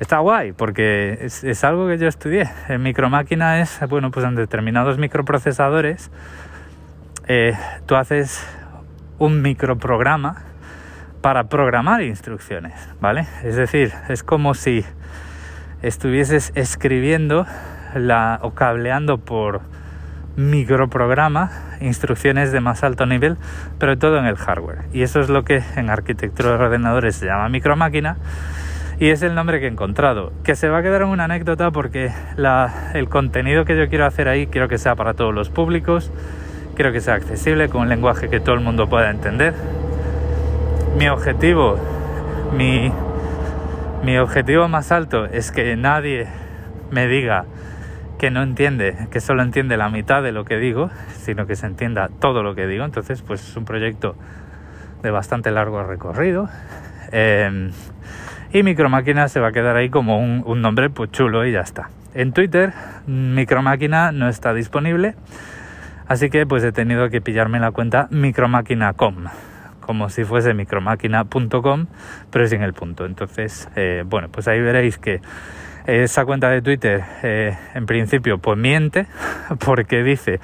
Está 0.00 0.18
guay 0.18 0.52
porque 0.52 1.18
es, 1.22 1.64
algo 1.64 1.88
que 1.88 1.98
yo 1.98 2.06
estudié. 2.06 2.48
El 2.68 2.78
micromáquina 2.78 3.60
es, 3.60 3.80
bueno, 3.88 4.12
pues 4.12 4.24
en 4.24 4.36
determinados 4.36 4.96
microprocesadores 4.96 6.12
eh, 7.26 7.54
tú 7.86 7.96
haces 7.96 8.46
un 9.18 9.42
microprograma 9.42 10.44
para 11.20 11.48
programar 11.48 12.02
instrucciones, 12.02 12.74
¿vale? 13.00 13.26
Es 13.42 13.56
decir, 13.56 13.92
es 14.08 14.22
como 14.22 14.54
si 14.54 14.84
estuvieses 15.82 16.52
escribiendo 16.54 17.44
la, 17.96 18.38
o 18.42 18.54
cableando 18.54 19.18
por 19.18 19.62
microprograma, 20.36 21.50
instrucciones 21.80 22.52
de 22.52 22.60
más 22.60 22.84
alto 22.84 23.04
nivel, 23.04 23.36
pero 23.80 23.98
todo 23.98 24.18
en 24.18 24.26
el 24.26 24.36
hardware. 24.36 24.84
Y 24.92 25.02
eso 25.02 25.18
es 25.18 25.28
lo 25.28 25.42
que 25.42 25.64
en 25.74 25.90
arquitectura 25.90 26.50
de 26.50 26.64
ordenadores 26.64 27.16
se 27.16 27.26
llama 27.26 27.48
micromáquina 27.48 28.16
y 29.00 29.10
es 29.10 29.22
el 29.22 29.34
nombre 29.34 29.60
que 29.60 29.66
he 29.66 29.68
encontrado. 29.68 30.32
Que 30.42 30.56
se 30.56 30.68
va 30.68 30.78
a 30.78 30.82
quedar 30.82 31.02
en 31.02 31.08
una 31.08 31.24
anécdota 31.24 31.70
porque 31.70 32.12
el 32.94 33.08
contenido 33.08 33.64
que 33.64 33.76
yo 33.76 33.88
quiero 33.88 34.06
hacer 34.06 34.28
ahí 34.28 34.46
quiero 34.46 34.68
que 34.68 34.78
sea 34.78 34.96
para 34.96 35.14
todos 35.14 35.34
los 35.34 35.50
públicos, 35.50 36.10
quiero 36.74 36.92
que 36.92 37.00
sea 37.00 37.14
accesible 37.14 37.68
con 37.68 37.82
un 37.82 37.88
lenguaje 37.88 38.28
que 38.28 38.40
todo 38.40 38.54
el 38.54 38.60
mundo 38.60 38.88
pueda 38.88 39.10
entender. 39.10 39.54
Mi 40.98 41.08
objetivo, 41.08 41.78
mi, 42.56 42.90
objetivo 44.18 44.68
más 44.68 44.90
alto 44.90 45.26
es 45.26 45.52
que 45.52 45.76
nadie 45.76 46.26
me 46.90 47.06
diga 47.06 47.44
que 48.18 48.32
no 48.32 48.42
entiende, 48.42 49.06
que 49.12 49.20
solo 49.20 49.42
entiende 49.42 49.76
la 49.76 49.90
mitad 49.90 50.24
de 50.24 50.32
lo 50.32 50.44
que 50.44 50.56
digo, 50.56 50.90
sino 51.18 51.46
que 51.46 51.54
se 51.54 51.66
entienda 51.66 52.08
todo 52.20 52.42
lo 52.42 52.56
que 52.56 52.66
digo. 52.66 52.84
Entonces, 52.84 53.22
pues 53.22 53.48
es 53.48 53.56
un 53.56 53.64
proyecto 53.64 54.16
de 55.02 55.12
bastante 55.12 55.52
largo 55.52 55.84
recorrido. 55.84 56.48
Eh, 57.12 57.70
y 58.52 58.62
Micromáquina 58.62 59.28
se 59.28 59.40
va 59.40 59.48
a 59.48 59.52
quedar 59.52 59.76
ahí 59.76 59.90
como 59.90 60.18
un, 60.18 60.62
nombre 60.62 60.90
pues 60.90 61.10
chulo 61.10 61.46
y 61.46 61.52
ya 61.52 61.60
está. 61.60 61.90
En 62.14 62.32
Twitter, 62.32 62.72
Micromáquina 63.06 64.12
no 64.12 64.28
está 64.28 64.54
disponible, 64.54 65.14
así 66.06 66.30
que 66.30 66.46
pues 66.46 66.64
he 66.64 66.72
tenido 66.72 67.10
que 67.10 67.20
pillarme 67.20 67.60
la 67.60 67.70
cuenta 67.70 68.08
micromáquina.com, 68.10 69.24
como 69.80 70.08
si 70.08 70.24
fuese 70.24 70.54
micromáquina.com, 70.54 71.86
pero 72.30 72.46
sin 72.48 72.62
el 72.62 72.72
punto. 72.72 73.04
Entonces, 73.04 73.68
eh, 73.76 74.04
bueno, 74.06 74.28
pues 74.30 74.48
ahí 74.48 74.60
veréis 74.60 74.98
que 74.98 75.20
esa 75.86 76.24
cuenta 76.24 76.50
de 76.50 76.62
Twitter, 76.62 77.02
eh, 77.22 77.56
en 77.74 77.86
principio, 77.86 78.38
pues 78.38 78.58
miente, 78.58 79.06
porque 79.64 80.02
dice, 80.02 80.40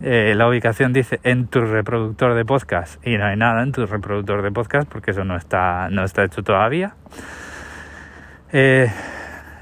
eh, 0.00 0.34
la 0.36 0.48
ubicación 0.48 0.92
dice 0.92 1.18
en 1.24 1.48
tu 1.48 1.60
reproductor 1.60 2.34
de 2.34 2.44
podcast 2.44 3.04
y 3.06 3.18
no 3.18 3.26
hay 3.26 3.36
nada 3.36 3.62
en 3.62 3.72
tu 3.72 3.84
reproductor 3.84 4.42
de 4.42 4.52
podcast 4.52 4.88
porque 4.88 5.10
eso 5.10 5.24
no 5.24 5.36
está, 5.36 5.88
no 5.90 6.04
está 6.04 6.24
hecho 6.24 6.42
todavía. 6.42 6.94
Eh, 8.52 8.90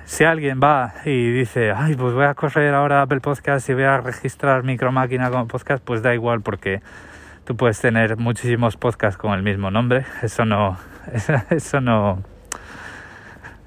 si 0.05 0.25
alguien 0.25 0.61
va 0.63 0.95
y 1.05 1.31
dice, 1.33 1.73
ay, 1.73 1.97
pues 1.97 2.15
voy 2.15 2.27
a 2.27 2.35
correr 2.35 2.75
ahora 2.75 3.03
Apple 3.03 3.21
Podcast 3.21 3.69
y 3.69 3.75
voy 3.75 3.83
a 3.83 3.99
registrar 3.99 4.63
Micromáquina 4.63 5.31
como 5.31 5.49
podcast, 5.49 5.83
pues 5.83 6.03
da 6.03 6.15
igual 6.15 6.43
porque 6.43 6.81
tú 7.45 7.57
puedes 7.57 7.81
tener 7.81 8.17
muchísimos 8.17 8.77
podcasts 8.77 9.19
con 9.19 9.33
el 9.33 9.43
mismo 9.43 9.71
nombre. 9.71 10.05
Eso 10.23 10.45
no, 10.45 10.77
eso 11.51 11.81
no, 11.81 12.23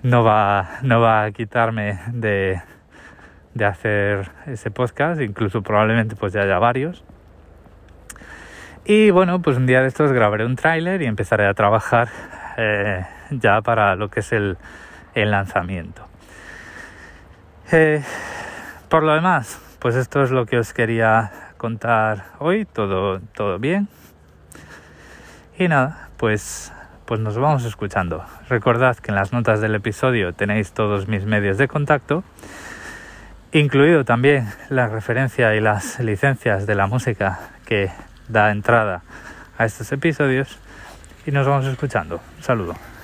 no 0.04 0.24
va, 0.24 0.80
no 0.84 1.02
va 1.02 1.26
a 1.26 1.32
quitarme 1.32 2.00
de, 2.14 2.62
de 3.54 3.66
hacer 3.66 4.32
ese 4.46 4.72
podcast, 4.72 5.22
incluso 5.22 5.62
probablemente 5.62 6.16
pues 6.16 6.34
ya 6.34 6.42
haya 6.42 6.60
varios. 6.60 7.04
Y 8.86 9.12
bueno, 9.12 9.42
pues 9.42 9.58
un 9.58 9.66
día 9.66 9.82
de 9.82 9.88
estos 9.88 10.12
grabaré 10.12 10.46
un 10.46 10.56
tráiler 10.56 11.02
y 11.02 11.06
empezaré 11.06 11.46
a 11.46 11.54
trabajar 11.54 12.10
eh, 12.58 13.06
ya 13.32 13.62
para 13.62 13.96
lo 13.96 14.10
que 14.10 14.22
es 14.22 14.32
el, 14.32 14.58
el 15.14 15.32
lanzamiento. 15.32 16.08
Eh, 17.72 18.02
por 18.88 19.04
lo 19.04 19.14
demás, 19.14 19.62
pues 19.80 19.96
esto 19.96 20.24
es 20.24 20.32
lo 20.32 20.46
que 20.46 20.58
os 20.58 20.74
quería 20.74 21.32
contar 21.58 22.26
hoy, 22.40 22.66
todo, 22.66 23.20
todo 23.36 23.60
bien. 23.60 23.88
Y 25.58 25.68
nada, 25.68 26.10
pues 26.18 26.72
pues 27.10 27.20
nos 27.20 27.40
vamos 27.40 27.66
escuchando. 27.66 28.24
Recordad 28.50 28.96
que 28.98 29.10
en 29.10 29.16
las 29.16 29.34
notas 29.34 29.62
del 29.62 29.74
episodio 29.74 30.32
tenéis 30.34 30.74
todos 30.74 31.08
mis 31.08 31.26
medios 31.26 31.58
de 31.58 31.68
contacto, 31.68 32.24
incluido 33.52 34.06
también 34.06 34.48
la 34.70 34.88
referencia 34.88 35.56
y 35.56 35.62
las 35.62 36.00
licencias 36.00 36.68
de 36.68 36.76
la 36.76 36.88
música 36.88 37.40
que 37.66 37.92
da 38.28 38.52
entrada 38.52 39.02
a 39.58 39.66
estos 39.66 39.92
episodios 39.92 40.58
y 41.26 41.32
nos 41.32 41.48
vamos 41.48 41.66
escuchando. 41.66 42.20
Un 42.38 42.44
saludo. 42.44 42.99